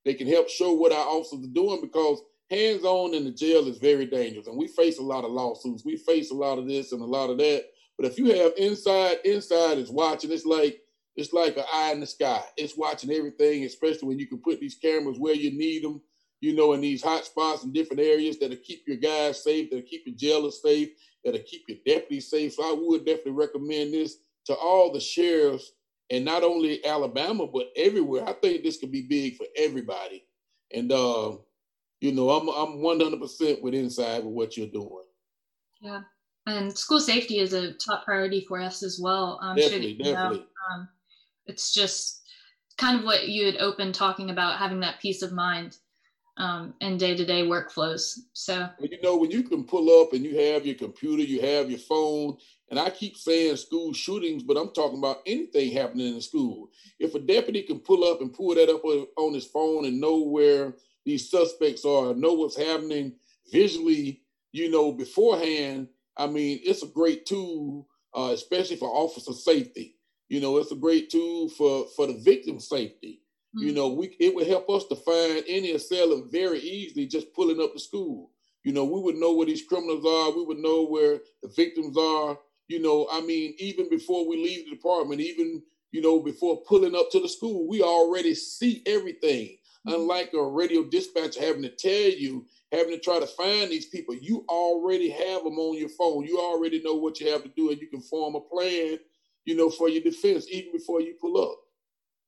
They 0.05 0.15
can 0.15 0.27
help 0.27 0.49
show 0.49 0.73
what 0.73 0.93
our 0.93 1.07
officers 1.07 1.45
are 1.45 1.53
doing 1.53 1.81
because 1.81 2.23
hands-on 2.51 3.15
in 3.15 3.25
the 3.25 3.31
jail 3.31 3.67
is 3.69 3.79
very 3.79 4.07
dangerous, 4.07 4.47
and 4.47 4.57
we 4.57 4.69
face 4.69 4.99
a 4.99 5.03
lot 5.03 5.25
of 5.25 5.33
lawsuits. 5.33 5.85
We 5.85 5.97
face 5.97 6.31
a 6.31 6.35
lot 6.35 6.59
of 6.59 6.67
this 6.67 6.93
and 6.93 7.03
a 7.03 7.07
lot 7.07 7.31
of 7.31 7.39
that. 7.39 7.67
But 7.97 8.07
if 8.07 8.19
you 8.19 8.27
have 8.35 8.53
inside, 8.57 9.19
inside 9.25 9.79
is 9.79 9.91
watching. 9.91 10.31
It's 10.31 10.45
like 10.45 10.81
it's 11.17 11.33
like 11.33 11.57
an 11.57 11.65
eye 11.73 11.93
in 11.93 12.01
the 12.01 12.07
sky. 12.07 12.43
It's 12.57 12.77
watching 12.77 13.11
everything, 13.11 13.65
especially 13.65 14.09
when 14.09 14.19
you 14.19 14.27
can 14.27 14.39
put 14.39 14.61
these 14.61 14.77
cameras 14.77 15.19
where 15.19 15.35
you 15.35 15.51
need 15.51 15.83
them, 15.83 16.03
you 16.41 16.55
know, 16.55 16.75
in 16.75 16.81
these 16.81 17.03
hot 17.03 17.25
spots 17.25 17.65
and 17.65 17.73
different 17.73 18.01
areas 18.01 18.39
that'll 18.39 18.57
keep 18.59 18.83
your 18.87 18.99
guys 18.99 19.43
safe, 19.43 19.71
that'll 19.71 19.87
keep 19.87 20.03
your 20.07 20.17
jailers 20.17 20.61
safe, 20.63 20.91
that'll 21.25 21.41
keep 21.41 21.63
your 21.69 21.79
deputies 21.87 22.31
safe. 22.31 22.55
So 22.55 22.65
I 22.65 22.77
would 22.79 23.07
definitely 23.07 23.33
recommend 23.33 23.95
this 23.95 24.17
to 24.47 24.55
all 24.55 24.93
the 24.93 25.01
sheriffs 25.01 25.73
and 26.11 26.25
not 26.25 26.43
only 26.43 26.85
Alabama, 26.85 27.47
but 27.47 27.69
everywhere. 27.77 28.29
I 28.29 28.33
think 28.35 28.63
this 28.63 28.79
could 28.79 28.93
be 28.93 29.03
big 29.03 29.37
for 29.37 29.47
everybody. 29.57 30.25
And 30.73 30.93
uh, 30.93 31.37
you 32.01 32.13
know, 32.13 32.31
I'm 32.31 32.49
I'm 32.49 32.79
100% 32.79 33.63
with 33.63 33.75
inside 33.75 34.25
with 34.25 34.35
what 34.35 34.57
you're 34.57 34.67
doing. 34.67 35.05
Yeah, 35.81 36.03
and 36.47 36.77
school 36.77 37.01
safety 37.01 37.39
is 37.39 37.53
a 37.53 37.73
top 37.75 38.05
priority 38.05 38.45
for 38.47 38.61
us 38.61 38.83
as 38.83 39.01
well. 39.03 39.39
Um, 39.43 39.57
definitely, 39.57 39.95
definitely. 39.95 40.47
um, 40.73 40.89
it's 41.47 41.73
just 41.73 42.23
kind 42.79 42.99
of 42.99 43.05
what 43.05 43.29
you 43.29 43.47
had 43.47 43.57
opened 43.57 43.95
talking 43.95 44.31
about 44.31 44.59
having 44.59 44.81
that 44.81 45.01
peace 45.01 45.23
of 45.23 45.33
mind 45.33 45.77
um, 46.39 46.75
in 46.81 46.99
day-to-day 46.99 47.47
workflows. 47.47 48.19
So 48.33 48.69
you 48.79 49.01
know 49.03 49.17
when 49.17 49.31
you 49.31 49.43
can 49.43 49.65
pull 49.65 50.03
up 50.03 50.13
and 50.13 50.25
you 50.25 50.39
have 50.39 50.67
your 50.67 50.75
computer 50.75 51.23
you 51.23 51.41
have 51.41 51.71
your 51.71 51.79
phone 51.79 52.37
and 52.71 52.79
i 52.79 52.91
keep 52.91 53.17
saying 53.17 53.57
school 53.57 53.93
shootings 53.93 54.43
but 54.43 54.57
i'm 54.57 54.71
talking 54.71 54.99
about 54.99 55.23
anything 55.27 55.73
happening 55.73 56.15
in 56.15 56.21
school. 56.21 56.71
If 56.99 57.15
a 57.15 57.19
deputy 57.19 57.63
can 57.63 57.81
pull 57.81 58.05
up 58.05 58.21
and 58.21 58.33
pull 58.33 58.55
that 58.55 58.69
up 58.69 58.85
on 59.17 59.35
his 59.35 59.47
phone 59.47 59.87
and 59.87 60.01
know 60.01 60.19
where 60.19 60.75
these 61.05 61.31
suspects 61.31 61.85
are 61.85 62.15
know 62.15 62.35
what's 62.35 62.57
happening 62.57 63.15
visually 63.51 64.23
you 64.53 64.71
know 64.71 64.93
beforehand 64.93 65.89
i 66.17 66.27
mean 66.27 66.61
it's 66.65 66.83
a 66.83 66.89
great 66.89 67.25
tool 67.25 67.89
uh, 68.15 68.31
especially 68.33 68.77
for 68.77 68.89
officer 68.89 69.33
safety 69.33 69.96
you 70.29 70.41
know, 70.41 70.59
it's 70.59 70.73
a 70.73 70.77
great 70.77 71.11
tool 71.11 71.49
for 71.51 71.87
for 71.97 72.07
the 72.07 72.19
victim 72.19 72.61
safety. 72.61 73.23
Mm-hmm. 73.57 73.67
You 73.67 73.73
know, 73.75 73.89
we 73.89 74.17
it 74.19 74.35
would 74.35 74.47
help 74.47 74.69
us 74.71 74.85
to 74.87 74.97
find 74.97 75.45
any 75.47 75.73
assailant 75.73 76.31
very 76.33 76.61
easily 76.61 77.07
just 77.07 77.33
pulling 77.35 77.61
up 77.61 77.75
the 77.75 77.81
school. 77.81 78.31
You 78.65 78.73
know, 78.73 78.85
we 78.85 79.01
would 79.01 79.17
know 79.17 79.33
where 79.33 79.47
these 79.47 79.65
criminals 79.65 80.05
are. 80.05 80.37
We 80.37 80.45
would 80.45 80.59
know 80.59 80.85
where 80.85 81.21
the 81.43 81.49
victims 81.55 81.97
are. 81.97 82.39
You 82.69 82.83
know, 82.83 83.07
I 83.13 83.21
mean, 83.21 83.55
even 83.59 83.89
before 83.89 84.29
we 84.29 84.37
leave 84.37 84.65
the 84.65 84.75
department, 84.75 85.21
even 85.21 85.63
you 85.93 86.03
know, 86.03 86.21
before 86.21 86.63
pulling 86.63 86.95
up 86.95 87.11
to 87.13 87.21
the 87.21 87.29
school, 87.29 87.67
we 87.69 87.81
already 87.83 88.35
see 88.35 88.83
everything. 88.87 89.57
unlike 89.87 90.33
a 90.35 90.43
radio 90.43 90.83
dispatcher 90.85 91.41
having 91.41 91.63
to 91.63 91.69
tell 91.69 92.11
you, 92.11 92.45
having 92.73 92.91
to 92.91 92.99
try 92.99 93.21
to 93.21 93.27
find 93.27 93.71
these 93.71 93.87
people, 93.87 94.15
you 94.15 94.45
already 94.49 95.09
have 95.09 95.45
them 95.45 95.59
on 95.59 95.79
your 95.79 95.89
phone. 95.91 96.25
You 96.25 96.39
already 96.39 96.83
know 96.83 96.95
what 96.95 97.21
you 97.21 97.31
have 97.31 97.45
to 97.45 97.49
do, 97.51 97.71
and 97.71 97.81
you 97.81 97.87
can 97.87 98.01
form 98.01 98.35
a 98.35 98.41
plan, 98.41 98.99
you 99.47 99.57
know, 99.57 99.71
for 99.71 99.89
your 99.89 100.03
defense 100.03 100.47
even 100.51 100.73
before 100.73 101.01
you 101.01 101.15
pull 101.19 101.41
up. 101.41 101.59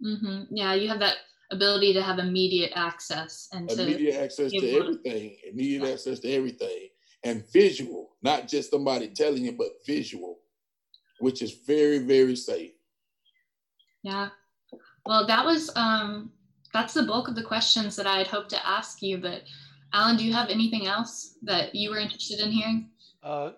Mm-hmm. 0.02 0.56
Yeah, 0.56 0.74
you 0.74 0.88
have 0.88 1.00
that 1.00 1.16
ability 1.50 1.92
to 1.92 2.02
have 2.02 2.18
immediate 2.18 2.72
access 2.74 3.48
and 3.52 3.70
immediate 3.70 4.22
access 4.22 4.52
to 4.52 4.70
everything, 4.70 5.36
immediate 5.50 5.84
yeah. 5.84 5.92
access 5.92 6.20
to 6.20 6.32
everything, 6.32 6.88
and 7.24 7.44
visual, 7.52 8.16
not 8.22 8.48
just 8.48 8.70
somebody 8.70 9.08
telling 9.08 9.44
you, 9.44 9.52
but 9.52 9.68
visual, 9.84 10.38
which 11.18 11.42
is 11.42 11.58
very, 11.66 11.98
very 11.98 12.36
safe. 12.36 12.72
Yeah. 14.02 14.28
Well, 15.04 15.26
that 15.26 15.44
was 15.44 15.70
um 15.74 16.30
that's 16.72 16.94
the 16.94 17.02
bulk 17.02 17.28
of 17.28 17.34
the 17.34 17.42
questions 17.42 17.96
that 17.96 18.06
I 18.06 18.18
had 18.18 18.28
hoped 18.28 18.50
to 18.50 18.66
ask 18.66 19.02
you. 19.02 19.18
But 19.18 19.42
Alan, 19.92 20.16
do 20.16 20.24
you 20.24 20.32
have 20.32 20.50
anything 20.50 20.86
else 20.86 21.34
that 21.42 21.74
you 21.74 21.90
were 21.90 21.98
interested 21.98 22.40
in 22.40 22.52
hearing? 22.52 22.90
Uh, 23.22 23.52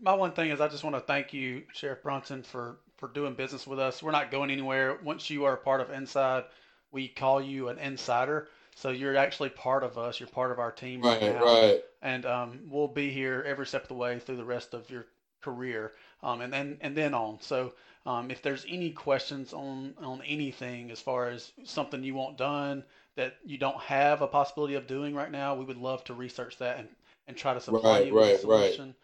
my 0.00 0.14
one 0.14 0.32
thing 0.32 0.50
is 0.50 0.60
I 0.60 0.68
just 0.68 0.84
want 0.84 0.96
to 0.96 1.00
thank 1.00 1.34
you, 1.34 1.64
Sheriff 1.74 2.02
Brunson, 2.02 2.42
for 2.42 2.78
for 3.02 3.08
doing 3.08 3.34
business 3.34 3.66
with 3.66 3.80
us. 3.80 4.00
We're 4.00 4.12
not 4.12 4.30
going 4.30 4.52
anywhere. 4.52 4.96
Once 5.02 5.28
you 5.28 5.44
are 5.44 5.54
a 5.54 5.56
part 5.56 5.80
of 5.80 5.90
Inside, 5.90 6.44
we 6.92 7.08
call 7.08 7.42
you 7.42 7.68
an 7.68 7.80
insider. 7.80 8.46
So 8.76 8.90
you're 8.90 9.16
actually 9.16 9.48
part 9.48 9.82
of 9.82 9.98
us. 9.98 10.20
You're 10.20 10.28
part 10.28 10.52
of 10.52 10.60
our 10.60 10.70
team 10.70 11.02
right, 11.02 11.20
right 11.20 11.34
now. 11.34 11.44
Right. 11.44 11.80
And 12.00 12.24
um, 12.24 12.60
we'll 12.70 12.86
be 12.86 13.10
here 13.10 13.44
every 13.44 13.66
step 13.66 13.82
of 13.82 13.88
the 13.88 13.94
way 13.94 14.20
through 14.20 14.36
the 14.36 14.44
rest 14.44 14.72
of 14.72 14.88
your 14.88 15.06
career, 15.40 15.90
um, 16.22 16.42
and 16.42 16.52
then 16.52 16.78
and 16.80 16.96
then 16.96 17.12
on. 17.12 17.38
So 17.40 17.72
um, 18.06 18.30
if 18.30 18.40
there's 18.40 18.64
any 18.68 18.90
questions 18.90 19.52
on 19.52 19.94
on 20.00 20.22
anything 20.24 20.92
as 20.92 21.00
far 21.00 21.28
as 21.28 21.50
something 21.64 22.04
you 22.04 22.14
want 22.14 22.38
done 22.38 22.84
that 23.16 23.34
you 23.44 23.58
don't 23.58 23.80
have 23.80 24.22
a 24.22 24.28
possibility 24.28 24.74
of 24.74 24.86
doing 24.86 25.12
right 25.12 25.32
now, 25.32 25.56
we 25.56 25.64
would 25.64 25.76
love 25.76 26.04
to 26.04 26.14
research 26.14 26.56
that 26.58 26.78
and, 26.78 26.88
and 27.26 27.36
try 27.36 27.52
to 27.52 27.60
supply 27.60 27.98
right, 27.98 28.06
you 28.06 28.14
with 28.14 28.22
right, 28.22 28.34
a 28.34 28.38
solution. 28.38 28.86
Right. 28.86 28.94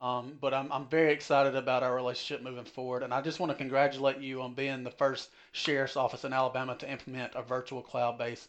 Um, 0.00 0.36
but 0.40 0.52
I'm, 0.54 0.70
I'm 0.72 0.86
very 0.88 1.12
excited 1.12 1.54
about 1.56 1.82
our 1.82 1.94
relationship 1.94 2.42
moving 2.44 2.64
forward. 2.64 3.02
And 3.02 3.14
I 3.14 3.20
just 3.22 3.40
want 3.40 3.50
to 3.50 3.56
congratulate 3.58 4.18
you 4.18 4.42
on 4.42 4.54
being 4.54 4.84
the 4.84 4.90
first 4.90 5.30
sheriff's 5.52 5.96
office 5.96 6.24
in 6.24 6.32
Alabama 6.32 6.76
to 6.76 6.90
implement 6.90 7.32
a 7.34 7.42
virtual 7.42 7.82
cloud 7.82 8.18
based 8.18 8.48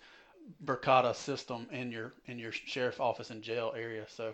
Verkada 0.66 1.16
system 1.16 1.68
in 1.72 1.92
your 1.92 2.14
in 2.28 2.38
your 2.40 2.52
sheriff 2.52 3.00
office 3.02 3.30
and 3.32 3.42
jail 3.42 3.74
area. 3.76 4.06
So 4.10 4.34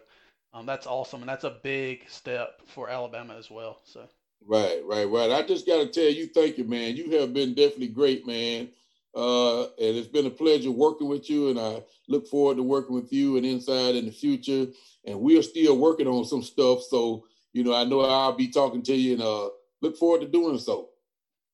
um, 0.54 0.66
that's 0.66 0.88
awesome, 0.88 1.22
and 1.22 1.30
that's 1.30 1.44
a 1.46 1.52
big 1.64 2.10
step 2.10 2.62
for 2.66 2.90
Alabama 2.90 3.36
as 3.38 3.50
well. 3.52 3.80
So 3.86 4.08
Right, 4.46 4.82
right, 4.86 5.06
right. 5.06 5.32
I 5.32 5.44
just 5.44 5.66
got 5.68 5.78
to 5.78 5.88
tell 5.88 6.12
you, 6.12 6.28
thank 6.28 6.58
you, 6.58 6.64
man. 6.66 6.96
You 6.96 7.12
have 7.20 7.34
been 7.34 7.54
definitely 7.54 7.90
great, 7.90 8.26
man. 8.28 8.70
Uh, 9.14 9.64
and 9.64 9.98
it's 9.98 10.08
been 10.08 10.26
a 10.26 10.32
pleasure 10.32 10.72
working 10.72 11.08
with 11.08 11.30
you, 11.30 11.50
and 11.50 11.60
I 11.60 11.84
look 12.08 12.28
forward 12.28 12.58
to 12.58 12.64
working 12.64 12.96
with 12.96 13.12
you 13.12 13.38
and 13.38 13.46
Inside 13.46 13.96
in 13.96 14.06
the 14.06 14.12
future. 14.12 14.68
And 15.06 15.20
we 15.20 15.38
are 15.38 15.44
still 15.44 15.78
working 15.78 16.08
on 16.08 16.26
some 16.26 16.44
stuff, 16.44 16.82
so 16.84 17.26
you 17.54 17.64
know, 17.64 17.74
I 17.74 17.84
know 17.84 18.02
I'll 18.02 18.36
be 18.36 18.48
talking 18.48 18.82
to 18.84 18.96
you, 18.96 19.14
and 19.14 19.22
uh, 19.22 19.50
look 19.82 19.98
forward 19.98 20.22
to 20.22 20.28
doing 20.28 20.58
so. 20.58 20.90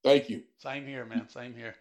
Thank 0.03 0.29
you. 0.29 0.43
Same 0.59 0.85
here, 0.85 1.05
man. 1.05 1.27
Same 1.29 1.55
here. 1.55 1.75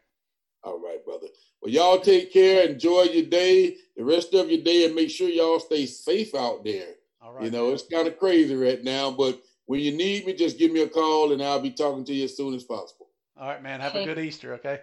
All 0.65 0.81
right, 0.81 1.05
brother. 1.05 1.27
Well, 1.61 1.71
y'all 1.71 2.01
take 2.01 2.33
care. 2.33 2.69
Enjoy 2.69 3.03
your 3.03 3.27
day, 3.27 3.77
the 3.97 4.05
rest 4.05 4.35
of 4.35 4.51
your 4.51 4.63
day, 4.63 4.87
and 4.87 4.95
make 4.95 5.11
sure 5.11 5.29
y'all 5.29 5.61
stay 5.61 5.87
safe 5.87 6.35
out 6.35 6.65
there. 6.65 6.95
All 7.21 7.35
right. 7.35 7.45
You 7.45 7.51
know, 7.51 7.67
man. 7.67 7.75
it's 7.75 7.87
kind 7.87 8.09
of 8.09 8.19
crazy 8.19 8.55
right 8.55 8.83
now, 8.83 9.11
but 9.11 9.41
when 9.67 9.81
you 9.81 9.93
need 9.93 10.27
me, 10.27 10.33
just 10.33 10.59
give 10.59 10.73
me 10.73 10.83
a 10.83 10.89
call 10.89 11.33
and 11.33 11.43
I'll 11.43 11.61
be 11.61 11.71
talking 11.71 12.05
to 12.05 12.15
you 12.15 12.25
as 12.25 12.37
soon 12.37 12.55
as 12.55 12.65
possible. 12.65 13.09
All 13.39 13.49
right, 13.49 13.63
man. 13.63 13.81
Have 13.81 13.95
a 13.95 14.05
good 14.05 14.19
Easter, 14.19 14.55
okay? 14.55 14.81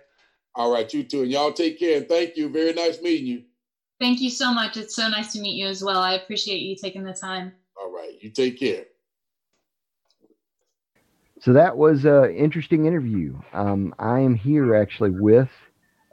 All 0.56 0.72
right, 0.72 0.92
you 0.94 1.04
too. 1.04 1.24
And 1.24 1.32
y'all 1.32 1.52
take 1.52 1.80
care. 1.80 1.98
And 1.98 2.08
thank 2.08 2.38
you. 2.38 2.50
Very 2.50 2.74
nice 2.74 3.02
meeting 3.02 3.28
you. 3.28 3.44
Thank 4.00 4.22
you 4.22 4.30
so 4.30 4.54
much. 4.54 4.78
It's 4.78 4.96
so 4.96 5.08
nice 5.08 5.34
to 5.34 5.40
meet 5.40 5.56
you 5.56 5.68
as 5.68 5.84
well. 5.84 6.00
I 6.00 6.14
appreciate 6.14 6.60
you 6.60 6.76
taking 6.76 7.04
the 7.04 7.14
time. 7.14 7.54
All 7.80 7.92
right. 7.92 8.22
You 8.22 8.30
take 8.30 8.60
care. 8.60 8.86
So 11.42 11.54
that 11.54 11.76
was 11.76 12.06
an 12.06 12.34
interesting 12.36 12.86
interview. 12.86 13.38
Um, 13.52 13.94
I 14.00 14.20
am 14.20 14.36
here 14.36 14.76
actually 14.76 15.10
with 15.10 15.50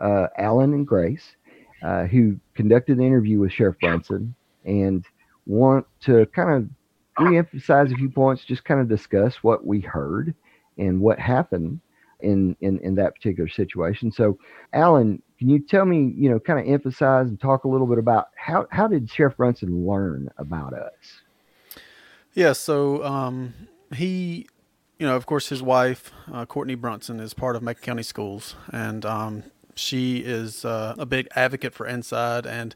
uh, 0.01 0.27
Alan 0.39 0.73
and 0.73 0.87
Grace, 0.87 1.37
uh, 1.83 2.05
who 2.05 2.37
conducted 2.55 2.99
the 2.99 3.05
interview 3.05 3.39
with 3.39 3.53
Sheriff 3.53 3.77
Brunson, 3.81 4.35
and 4.65 5.05
want 5.47 5.87
to 6.03 6.27
kind 6.27 6.51
of 6.51 7.25
re-emphasize 7.25 7.93
a 7.93 7.95
few 7.95 8.11
points, 8.11 8.45
just 8.45 8.65
kind 8.65 8.81
of 8.81 8.89
discuss 8.89 9.37
what 9.37 9.65
we 9.65 9.81
heard 9.81 10.35
and 10.79 11.01
what 11.01 11.19
happened 11.19 11.81
in, 12.23 12.57
in, 12.61 12.79
in 12.81 12.95
that 12.97 13.15
particular 13.15 13.49
situation. 13.49 14.11
So, 14.13 14.39
Alan, 14.73 15.23
can 15.39 15.49
you 15.49 15.59
tell 15.59 15.85
me, 15.85 16.13
you 16.17 16.31
know, 16.31 16.39
kind 16.39 16.59
of 16.59 16.67
emphasize 16.67 17.29
and 17.29 17.41
talk 17.41 17.65
a 17.65 17.69
little 17.69 17.87
bit 17.87 17.99
about 17.99 18.29
how, 18.37 18.67
how 18.71 18.87
did 18.87 19.11
Sheriff 19.11 19.37
Brunson 19.37 19.87
learn 19.87 20.29
about 20.37 20.75
us? 20.75 21.23
Yeah, 22.35 22.53
so 22.53 23.05
um, 23.05 23.55
he, 23.95 24.47
you 24.99 25.07
know, 25.07 25.17
of 25.17 25.27
course, 25.27 25.49
his 25.49 25.63
wife, 25.63 26.13
uh, 26.33 26.47
Courtney 26.47 26.75
Brunson, 26.75 27.21
is 27.21 27.35
part 27.35 27.57
of 27.57 27.63
Macon 27.63 27.83
County 27.83 28.03
Schools, 28.03 28.55
and 28.73 29.05
um, 29.05 29.43
she 29.75 30.19
is 30.19 30.65
uh, 30.65 30.95
a 30.99 31.07
big 31.07 31.27
advocate 31.35 31.75
for 31.75 31.87
Inside, 31.87 32.47
and 32.47 32.75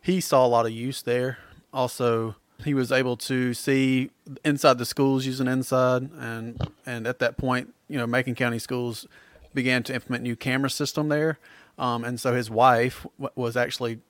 he 0.00 0.20
saw 0.20 0.46
a 0.46 0.48
lot 0.48 0.66
of 0.66 0.72
use 0.72 1.02
there. 1.02 1.38
Also, 1.72 2.36
he 2.64 2.74
was 2.74 2.90
able 2.90 3.16
to 3.16 3.54
see 3.54 4.10
inside 4.44 4.78
the 4.78 4.84
schools 4.86 5.26
using 5.26 5.46
inside 5.46 6.10
and 6.18 6.60
and 6.86 7.06
at 7.06 7.18
that 7.18 7.36
point 7.36 7.74
you 7.88 7.98
know 7.98 8.06
macon 8.06 8.34
county 8.34 8.58
schools 8.58 9.06
began 9.54 9.82
to 9.84 9.94
implement 9.94 10.22
new 10.22 10.36
camera 10.36 10.68
system 10.68 11.08
there. 11.08 11.38
Um, 11.78 12.04
and 12.04 12.20
so 12.20 12.34
his 12.34 12.50
wife 12.50 13.06
w- 13.18 13.32
was 13.34 13.56
actually 13.56 14.00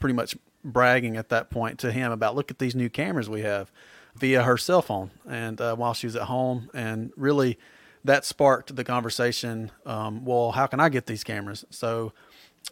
pretty 0.00 0.14
much 0.14 0.36
bragging 0.64 1.16
at 1.16 1.28
that 1.28 1.50
point 1.50 1.78
to 1.80 1.92
him 1.92 2.12
about 2.12 2.36
look 2.36 2.50
at 2.50 2.58
these 2.58 2.74
new 2.74 2.88
cameras 2.88 3.28
we 3.28 3.42
have 3.42 3.70
via 4.14 4.44
her 4.44 4.56
cell 4.56 4.80
phone. 4.80 5.10
And 5.28 5.60
uh, 5.60 5.74
while 5.74 5.92
she 5.92 6.06
was 6.06 6.16
at 6.16 6.22
home 6.22 6.70
and 6.72 7.12
really 7.16 7.58
that 8.04 8.24
sparked 8.24 8.74
the 8.74 8.84
conversation 8.84 9.70
um, 9.86 10.24
well 10.24 10.52
how 10.52 10.66
can 10.66 10.80
i 10.80 10.88
get 10.88 11.06
these 11.06 11.24
cameras? 11.24 11.64
So 11.70 12.12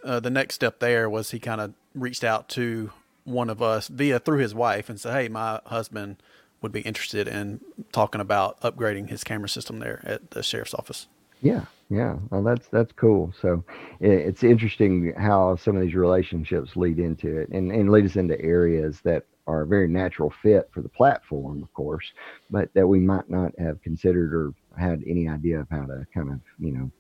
uh, 0.04 0.20
the 0.20 0.30
next 0.30 0.54
step 0.54 0.78
there 0.78 1.10
was 1.10 1.32
he 1.32 1.40
kind 1.40 1.60
of 1.60 1.74
reached 1.94 2.24
out 2.24 2.48
to 2.50 2.92
one 3.30 3.50
of 3.50 3.62
us 3.62 3.88
via 3.88 4.18
through 4.18 4.38
his 4.38 4.54
wife 4.54 4.88
and 4.88 5.00
say, 5.00 5.12
"Hey, 5.12 5.28
my 5.28 5.60
husband 5.66 6.22
would 6.62 6.72
be 6.72 6.80
interested 6.80 7.26
in 7.26 7.60
talking 7.92 8.20
about 8.20 8.60
upgrading 8.60 9.08
his 9.08 9.24
camera 9.24 9.48
system 9.48 9.78
there 9.78 10.02
at 10.04 10.32
the 10.32 10.42
sheriff's 10.42 10.74
office." 10.74 11.06
Yeah, 11.42 11.64
yeah. 11.88 12.16
Well, 12.30 12.42
that's 12.42 12.68
that's 12.68 12.92
cool. 12.92 13.32
So 13.40 13.64
it's 14.00 14.42
interesting 14.42 15.14
how 15.16 15.56
some 15.56 15.76
of 15.76 15.82
these 15.82 15.94
relationships 15.94 16.76
lead 16.76 16.98
into 16.98 17.38
it 17.38 17.48
and, 17.48 17.72
and 17.72 17.90
lead 17.90 18.04
us 18.04 18.16
into 18.16 18.40
areas 18.40 19.00
that 19.04 19.24
are 19.46 19.62
a 19.62 19.66
very 19.66 19.88
natural 19.88 20.32
fit 20.42 20.68
for 20.72 20.82
the 20.82 20.88
platform, 20.88 21.62
of 21.62 21.72
course, 21.72 22.04
but 22.50 22.72
that 22.74 22.86
we 22.86 23.00
might 23.00 23.28
not 23.28 23.52
have 23.58 23.82
considered 23.82 24.34
or 24.34 24.52
had 24.78 25.02
any 25.06 25.28
idea 25.28 25.58
of 25.58 25.68
how 25.70 25.84
to 25.86 26.06
kind 26.14 26.30
of, 26.30 26.40
you 26.58 26.72
know, 26.72 26.90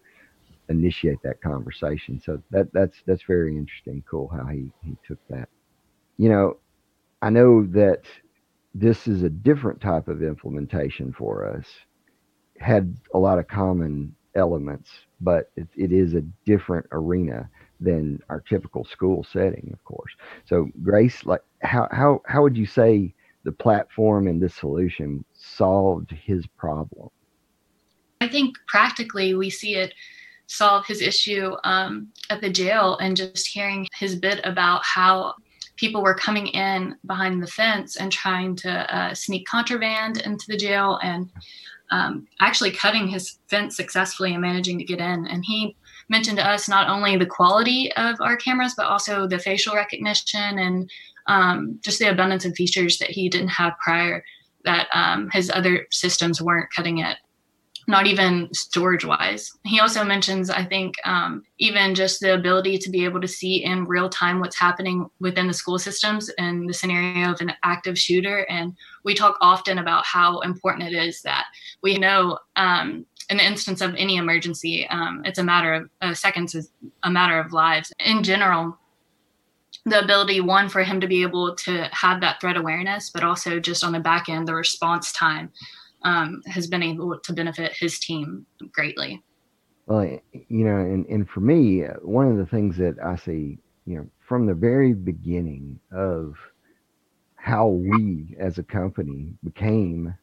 initiate 0.68 1.22
that 1.22 1.40
conversation. 1.42 2.20
So 2.24 2.42
that 2.50 2.72
that's 2.72 2.96
that's 3.06 3.22
very 3.24 3.56
interesting. 3.56 4.02
Cool 4.10 4.28
how 4.28 4.46
he 4.46 4.70
he 4.84 4.96
took 5.06 5.18
that 5.28 5.48
you 6.20 6.28
know, 6.28 6.58
I 7.22 7.30
know 7.30 7.64
that 7.68 8.02
this 8.74 9.08
is 9.08 9.22
a 9.22 9.30
different 9.30 9.80
type 9.80 10.06
of 10.06 10.22
implementation 10.22 11.14
for 11.14 11.48
us, 11.48 11.64
had 12.58 12.94
a 13.14 13.18
lot 13.18 13.38
of 13.38 13.48
common 13.48 14.14
elements, 14.34 14.90
but 15.22 15.50
it, 15.56 15.66
it 15.76 15.92
is 15.92 16.12
a 16.12 16.20
different 16.44 16.84
arena 16.92 17.48
than 17.80 18.20
our 18.28 18.40
typical 18.40 18.84
school 18.84 19.24
setting, 19.24 19.70
of 19.72 19.82
course. 19.84 20.12
So, 20.44 20.68
Grace, 20.82 21.24
like, 21.24 21.40
how 21.62 21.88
how 21.90 22.20
how 22.26 22.42
would 22.42 22.56
you 22.56 22.66
say 22.66 23.14
the 23.44 23.52
platform 23.52 24.28
and 24.28 24.42
this 24.42 24.54
solution 24.54 25.24
solved 25.32 26.10
his 26.10 26.46
problem? 26.46 27.08
I 28.20 28.28
think 28.28 28.56
practically 28.68 29.32
we 29.32 29.48
see 29.48 29.76
it 29.76 29.94
solve 30.48 30.84
his 30.84 31.00
issue 31.00 31.56
um, 31.64 32.08
at 32.28 32.42
the 32.42 32.50
jail 32.50 32.98
and 32.98 33.16
just 33.16 33.46
hearing 33.46 33.86
his 33.96 34.16
bit 34.16 34.40
about 34.44 34.84
how 34.84 35.34
people 35.80 36.02
were 36.02 36.14
coming 36.14 36.48
in 36.48 36.94
behind 37.06 37.42
the 37.42 37.46
fence 37.46 37.96
and 37.96 38.12
trying 38.12 38.54
to 38.54 38.70
uh, 38.94 39.14
sneak 39.14 39.48
contraband 39.48 40.20
into 40.20 40.44
the 40.46 40.56
jail 40.56 41.00
and 41.02 41.30
um, 41.90 42.28
actually 42.40 42.70
cutting 42.70 43.08
his 43.08 43.38
fence 43.48 43.76
successfully 43.76 44.32
and 44.32 44.42
managing 44.42 44.78
to 44.78 44.84
get 44.84 44.98
in. 44.98 45.26
And 45.26 45.42
he 45.42 45.74
mentioned 46.10 46.36
to 46.36 46.46
us 46.46 46.68
not 46.68 46.90
only 46.90 47.16
the 47.16 47.24
quality 47.24 47.90
of 47.94 48.20
our 48.20 48.36
cameras, 48.36 48.74
but 48.76 48.86
also 48.86 49.26
the 49.26 49.38
facial 49.38 49.74
recognition 49.74 50.58
and 50.58 50.90
um, 51.26 51.78
just 51.82 51.98
the 51.98 52.10
abundance 52.10 52.44
of 52.44 52.54
features 52.54 52.98
that 52.98 53.10
he 53.10 53.30
didn't 53.30 53.48
have 53.48 53.72
prior 53.82 54.22
that 54.64 54.88
um, 54.92 55.30
his 55.32 55.50
other 55.50 55.86
systems 55.90 56.42
weren't 56.42 56.70
cutting 56.70 56.98
it 56.98 57.16
not 57.90 58.06
even 58.06 58.48
storage 58.54 59.04
wise. 59.04 59.52
He 59.64 59.80
also 59.80 60.04
mentions, 60.04 60.48
I 60.48 60.64
think, 60.64 60.94
um, 61.04 61.42
even 61.58 61.94
just 61.94 62.20
the 62.20 62.34
ability 62.34 62.78
to 62.78 62.90
be 62.90 63.04
able 63.04 63.20
to 63.20 63.28
see 63.28 63.64
in 63.64 63.86
real 63.86 64.08
time 64.08 64.40
what's 64.40 64.58
happening 64.58 65.10
within 65.20 65.46
the 65.46 65.52
school 65.52 65.78
systems 65.78 66.30
in 66.38 66.66
the 66.66 66.72
scenario 66.72 67.32
of 67.32 67.40
an 67.40 67.52
active 67.64 67.98
shooter. 67.98 68.46
And 68.48 68.76
we 69.04 69.14
talk 69.14 69.36
often 69.40 69.78
about 69.78 70.06
how 70.06 70.40
important 70.40 70.92
it 70.92 70.96
is 70.96 71.22
that 71.22 71.46
we 71.82 71.98
know 71.98 72.38
um, 72.56 73.04
in 73.28 73.36
the 73.36 73.46
instance 73.46 73.80
of 73.80 73.94
any 73.96 74.16
emergency, 74.16 74.88
um, 74.88 75.22
it's 75.24 75.38
a 75.38 75.44
matter 75.44 75.74
of 75.74 75.90
uh, 76.00 76.14
seconds, 76.14 76.54
is 76.54 76.70
a 77.02 77.10
matter 77.10 77.38
of 77.38 77.52
lives. 77.52 77.92
In 78.04 78.22
general, 78.22 78.78
the 79.86 80.02
ability 80.02 80.40
one 80.40 80.68
for 80.68 80.82
him 80.82 81.00
to 81.00 81.06
be 81.06 81.22
able 81.22 81.54
to 81.54 81.88
have 81.92 82.20
that 82.20 82.40
threat 82.40 82.56
awareness 82.56 83.08
but 83.08 83.24
also 83.24 83.58
just 83.58 83.82
on 83.82 83.92
the 83.92 84.00
back 84.00 84.28
end 84.28 84.46
the 84.46 84.54
response 84.54 85.10
time 85.12 85.50
um, 86.02 86.42
has 86.46 86.66
been 86.66 86.82
able 86.82 87.18
to 87.18 87.32
benefit 87.32 87.72
his 87.72 87.98
team 87.98 88.46
greatly 88.72 89.22
well 89.86 90.04
you 90.32 90.64
know 90.64 90.76
and, 90.76 91.06
and 91.06 91.28
for 91.28 91.40
me 91.40 91.82
one 92.02 92.30
of 92.30 92.36
the 92.36 92.46
things 92.46 92.76
that 92.76 92.94
i 93.04 93.16
see 93.16 93.58
you 93.86 93.96
know 93.96 94.06
from 94.26 94.46
the 94.46 94.54
very 94.54 94.92
beginning 94.92 95.78
of 95.92 96.34
how 97.36 97.68
we 97.68 98.36
as 98.38 98.58
a 98.58 98.62
company 98.62 99.34
became 99.42 100.14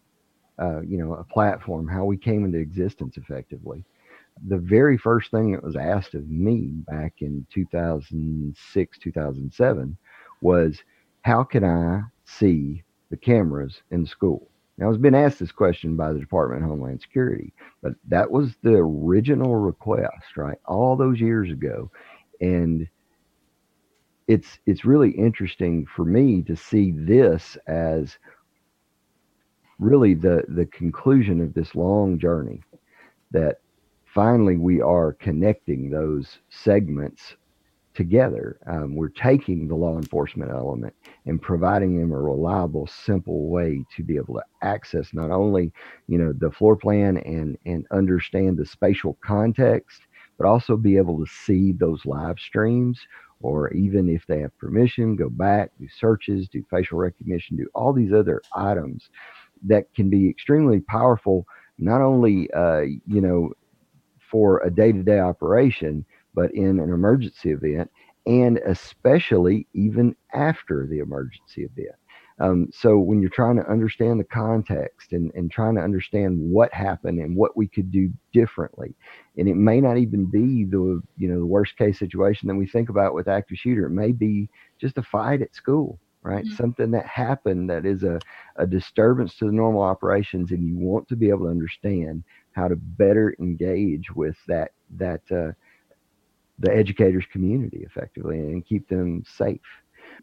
uh, 0.59 0.81
you 0.81 0.97
know 0.97 1.13
a 1.13 1.23
platform 1.23 1.87
how 1.87 2.05
we 2.05 2.17
came 2.17 2.45
into 2.45 2.57
existence 2.57 3.17
effectively 3.17 3.83
the 4.45 4.57
very 4.57 4.97
first 4.97 5.31
thing 5.31 5.51
that 5.51 5.63
was 5.63 5.75
asked 5.75 6.13
of 6.13 6.29
me 6.29 6.83
back 6.87 7.15
in 7.21 7.45
2006, 7.53 8.97
2007 8.99 9.97
was, 10.41 10.83
How 11.21 11.43
can 11.43 11.63
I 11.63 12.01
see 12.25 12.83
the 13.09 13.17
cameras 13.17 13.81
in 13.91 14.05
school? 14.05 14.49
Now, 14.77 14.85
I 14.85 14.89
was 14.89 14.97
been 14.97 15.15
asked 15.15 15.39
this 15.39 15.51
question 15.51 15.95
by 15.95 16.13
the 16.13 16.19
Department 16.19 16.63
of 16.63 16.69
Homeland 16.69 17.01
Security, 17.01 17.51
but 17.81 17.93
that 18.07 18.29
was 18.29 18.55
the 18.61 18.75
original 18.75 19.55
request, 19.55 20.37
right? 20.37 20.57
All 20.65 20.95
those 20.95 21.19
years 21.19 21.51
ago. 21.51 21.89
And 22.41 22.87
it's 24.27 24.59
it's 24.65 24.85
really 24.85 25.11
interesting 25.11 25.85
for 25.95 26.05
me 26.05 26.41
to 26.43 26.55
see 26.55 26.91
this 26.91 27.57
as 27.67 28.17
really 29.79 30.13
the 30.13 30.43
the 30.49 30.65
conclusion 30.67 31.41
of 31.41 31.53
this 31.53 31.73
long 31.75 32.19
journey 32.19 32.61
that 33.31 33.61
finally 34.05 34.57
we 34.57 34.81
are 34.81 35.13
connecting 35.13 35.89
those 35.89 36.39
segments 36.49 37.35
together. 37.97 38.59
Um, 38.67 38.95
we're 38.95 39.09
taking 39.09 39.67
the 39.67 39.75
law 39.75 39.97
enforcement 39.97 40.51
element 40.51 40.93
and 41.25 41.41
providing 41.41 41.99
them 41.99 42.13
a 42.13 42.21
reliable, 42.21 42.87
simple 42.87 43.49
way 43.49 43.83
to 43.95 44.03
be 44.03 44.15
able 44.15 44.35
to 44.35 44.43
access 44.61 45.13
not 45.13 45.31
only, 45.31 45.73
you 46.07 46.17
know, 46.17 46.31
the 46.37 46.51
floor 46.51 46.77
plan 46.77 47.17
and 47.17 47.57
and 47.65 47.85
understand 47.91 48.57
the 48.57 48.65
spatial 48.65 49.17
context, 49.25 50.01
but 50.37 50.47
also 50.47 50.77
be 50.77 50.95
able 50.95 51.19
to 51.19 51.31
see 51.45 51.73
those 51.73 52.05
live 52.05 52.39
streams, 52.39 52.99
or 53.41 53.73
even 53.73 54.07
if 54.07 54.25
they 54.27 54.39
have 54.39 54.57
permission, 54.57 55.15
go 55.15 55.29
back, 55.29 55.71
do 55.79 55.87
searches, 55.99 56.47
do 56.47 56.63
facial 56.69 56.99
recognition, 56.99 57.57
do 57.57 57.67
all 57.73 57.91
these 57.91 58.13
other 58.13 58.41
items 58.55 59.09
that 59.65 59.93
can 59.95 60.09
be 60.09 60.29
extremely 60.29 60.79
powerful. 60.79 61.45
Not 61.79 62.01
only, 62.01 62.49
uh, 62.53 62.81
you 62.81 63.21
know, 63.21 63.51
for 64.31 64.61
a 64.63 64.69
day 64.69 64.91
to 64.91 65.03
day 65.03 65.19
operation, 65.19 66.05
but 66.37 66.53
in 66.53 66.79
an 66.79 66.93
emergency 66.93 67.49
event, 67.49 67.89
and 68.27 68.59
especially 68.59 69.65
even 69.73 70.15
after 70.35 70.85
the 70.85 70.99
emergency 70.99 71.63
event. 71.63 71.95
Um, 72.39 72.69
so 72.71 72.99
when 72.99 73.21
you're 73.21 73.31
trying 73.31 73.55
to 73.55 73.67
understand 73.67 74.19
the 74.19 74.23
context 74.23 75.13
and, 75.13 75.31
and 75.33 75.49
trying 75.49 75.73
to 75.77 75.81
understand 75.81 76.39
what 76.39 76.71
happened 76.71 77.17
and 77.19 77.35
what 77.35 77.57
we 77.57 77.67
could 77.67 77.91
do 77.91 78.13
differently, 78.33 78.93
and 79.39 79.49
it 79.49 79.55
may 79.55 79.81
not 79.81 79.97
even 79.97 80.25
be 80.25 80.63
the 80.63 81.01
you 81.17 81.27
know 81.27 81.39
the 81.39 81.45
worst 81.47 81.75
case 81.75 81.97
situation 81.97 82.47
that 82.47 82.55
we 82.55 82.67
think 82.67 82.89
about 82.89 83.15
with 83.15 83.27
active 83.27 83.57
shooter. 83.57 83.87
It 83.87 83.89
may 83.89 84.11
be 84.11 84.47
just 84.79 84.99
a 84.99 85.03
fight 85.03 85.41
at 85.41 85.55
school, 85.55 85.97
right? 86.21 86.45
Mm-hmm. 86.45 86.53
Something 86.53 86.91
that 86.91 87.07
happened 87.07 87.71
that 87.71 87.87
is 87.87 88.03
a, 88.03 88.19
a 88.57 88.67
disturbance 88.67 89.33
to 89.37 89.45
the 89.45 89.51
normal 89.51 89.81
operations, 89.81 90.51
and 90.51 90.63
you 90.63 90.77
want 90.77 91.07
to 91.07 91.15
be 91.15 91.29
able 91.29 91.45
to 91.45 91.51
understand 91.51 92.23
how 92.51 92.67
to 92.67 92.75
better 92.75 93.35
engage 93.39 94.11
with 94.11 94.37
that 94.47 94.73
that 94.97 95.23
uh, 95.31 95.53
the 96.59 96.73
educators 96.75 97.25
community 97.31 97.83
effectively 97.85 98.39
and 98.39 98.65
keep 98.65 98.87
them 98.89 99.23
safe. 99.27 99.61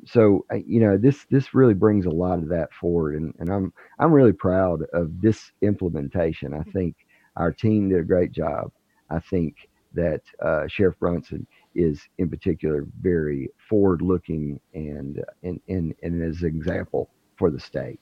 So 0.06 0.44
you 0.66 0.80
know 0.80 0.96
this 0.96 1.26
this 1.30 1.54
really 1.54 1.74
brings 1.74 2.06
a 2.06 2.10
lot 2.10 2.38
of 2.38 2.48
that 2.48 2.72
forward 2.72 3.14
and, 3.16 3.34
and 3.38 3.50
i'm 3.50 3.72
i'm 3.98 4.12
really 4.12 4.32
proud 4.32 4.82
of 4.92 5.20
this 5.20 5.52
implementation. 5.62 6.54
I 6.54 6.62
think 6.72 6.96
our 7.36 7.52
team 7.52 7.90
did 7.90 8.00
a 8.00 8.04
great 8.04 8.32
job. 8.32 8.72
I 9.10 9.20
think 9.20 9.56
that 9.94 10.22
uh, 10.42 10.66
sheriff 10.68 10.98
brunson 10.98 11.46
is 11.74 12.02
in 12.18 12.28
particular 12.28 12.86
very 13.00 13.48
forward 13.68 14.02
looking 14.02 14.60
and 14.74 15.22
and 15.42 15.60
and, 15.68 15.94
and 16.02 16.22
as 16.22 16.42
an 16.42 16.48
example 16.48 17.10
for 17.36 17.50
the 17.50 17.60
state 17.60 18.00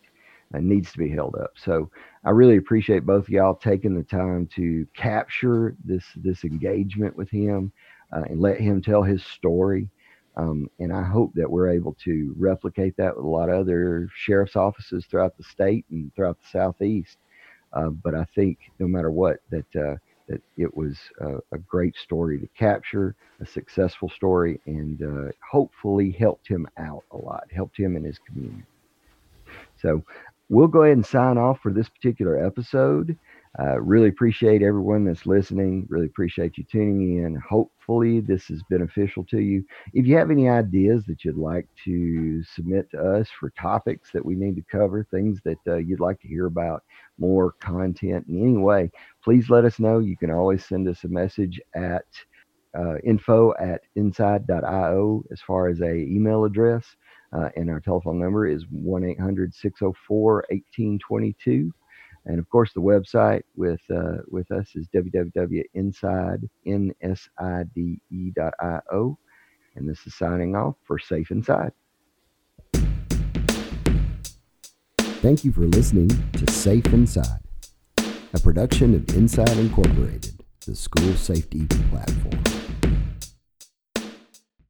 and 0.52 0.68
needs 0.68 0.92
to 0.92 0.98
be 0.98 1.08
held 1.08 1.34
up. 1.36 1.52
So 1.56 1.90
I 2.24 2.30
really 2.30 2.56
appreciate 2.58 3.06
both 3.06 3.24
of 3.24 3.30
y'all 3.30 3.54
taking 3.54 3.94
the 3.96 4.02
time 4.02 4.48
to 4.56 4.86
capture 4.96 5.76
this 5.84 6.04
this 6.16 6.44
engagement 6.44 7.16
with 7.16 7.30
him 7.30 7.72
uh, 8.12 8.22
and 8.28 8.40
let 8.40 8.60
him 8.60 8.82
tell 8.82 9.02
his 9.02 9.24
story. 9.24 9.88
Um, 10.36 10.70
and 10.78 10.92
I 10.92 11.02
hope 11.02 11.32
that 11.34 11.50
we're 11.50 11.68
able 11.68 11.94
to 12.04 12.34
replicate 12.38 12.96
that 12.96 13.14
with 13.14 13.24
a 13.24 13.28
lot 13.28 13.50
of 13.50 13.60
other 13.60 14.08
sheriff's 14.14 14.56
offices 14.56 15.04
throughout 15.04 15.36
the 15.36 15.44
state 15.44 15.84
and 15.90 16.14
throughout 16.14 16.38
the 16.40 16.48
southeast. 16.48 17.18
Uh, 17.72 17.88
but 17.88 18.14
I 18.14 18.24
think 18.34 18.58
no 18.78 18.86
matter 18.86 19.10
what, 19.10 19.38
that 19.50 19.76
uh, 19.76 19.96
that 20.28 20.42
it 20.56 20.74
was 20.74 20.98
a, 21.20 21.36
a, 21.52 21.58
great 21.58 21.96
story 21.96 22.38
to 22.38 22.46
capture, 22.56 23.16
a 23.40 23.46
successful 23.46 24.08
story, 24.08 24.60
and 24.66 25.02
uh, 25.02 25.32
hopefully 25.50 26.10
helped 26.10 26.46
him 26.46 26.66
out 26.78 27.02
a 27.10 27.16
lot, 27.16 27.44
helped 27.52 27.76
him 27.76 27.96
in 27.96 28.04
his 28.04 28.18
community. 28.18 28.62
So 29.80 30.04
we'll 30.48 30.68
go 30.68 30.84
ahead 30.84 30.96
and 30.96 31.04
sign 31.04 31.38
off 31.38 31.60
for 31.60 31.72
this 31.72 31.88
particular 31.88 32.44
episode. 32.44 33.18
Uh, 33.60 33.78
really 33.80 34.08
appreciate 34.08 34.62
everyone 34.62 35.04
that's 35.04 35.26
listening. 35.26 35.86
Really 35.90 36.06
appreciate 36.06 36.56
you 36.56 36.64
tuning 36.64 37.22
in. 37.22 37.36
Hopefully, 37.46 38.20
this 38.20 38.48
is 38.48 38.62
beneficial 38.70 39.24
to 39.24 39.40
you. 39.40 39.62
If 39.92 40.06
you 40.06 40.16
have 40.16 40.30
any 40.30 40.48
ideas 40.48 41.04
that 41.06 41.22
you'd 41.22 41.36
like 41.36 41.68
to 41.84 42.42
submit 42.44 42.90
to 42.92 42.98
us 42.98 43.28
for 43.38 43.50
topics 43.50 44.10
that 44.12 44.24
we 44.24 44.36
need 44.36 44.56
to 44.56 44.64
cover, 44.70 45.06
things 45.10 45.38
that 45.44 45.58
uh, 45.66 45.76
you'd 45.76 46.00
like 46.00 46.18
to 46.22 46.28
hear 46.28 46.46
about, 46.46 46.82
more 47.18 47.52
content 47.60 48.24
in 48.26 48.40
any 48.40 48.56
way, 48.56 48.90
please 49.22 49.50
let 49.50 49.66
us 49.66 49.78
know. 49.78 49.98
You 49.98 50.16
can 50.16 50.30
always 50.30 50.64
send 50.64 50.88
us 50.88 51.04
a 51.04 51.08
message 51.08 51.60
at 51.74 52.06
uh, 52.74 52.96
info 53.04 53.52
at 53.60 53.82
inside.io 53.96 55.24
as 55.30 55.42
far 55.42 55.68
as 55.68 55.82
a 55.82 55.92
email 55.92 56.44
address. 56.44 56.86
Uh, 57.34 57.48
and 57.56 57.70
our 57.70 57.80
telephone 57.80 58.18
number 58.18 58.46
is 58.46 58.64
1 58.70 59.04
800 59.04 59.54
604 59.54 60.44
1822. 60.50 61.72
And 62.24 62.38
of 62.38 62.48
course, 62.48 62.72
the 62.72 62.80
website 62.80 63.42
with 63.56 63.80
uh, 63.92 64.18
with 64.28 64.50
us 64.52 64.74
is 64.74 64.86
www.inside.io. 64.94 65.68
And 69.74 69.88
this 69.88 70.06
is 70.06 70.14
signing 70.14 70.54
off 70.54 70.76
for 70.84 70.98
Safe 70.98 71.30
Inside. 71.30 71.72
Thank 74.98 75.44
you 75.44 75.52
for 75.52 75.62
listening 75.62 76.08
to 76.32 76.50
Safe 76.50 76.86
Inside, 76.86 77.40
a 78.34 78.40
production 78.40 78.94
of 78.94 79.08
Inside 79.16 79.56
Incorporated, 79.56 80.44
the 80.66 80.74
school 80.76 81.14
safety 81.14 81.66
platform. 81.90 82.51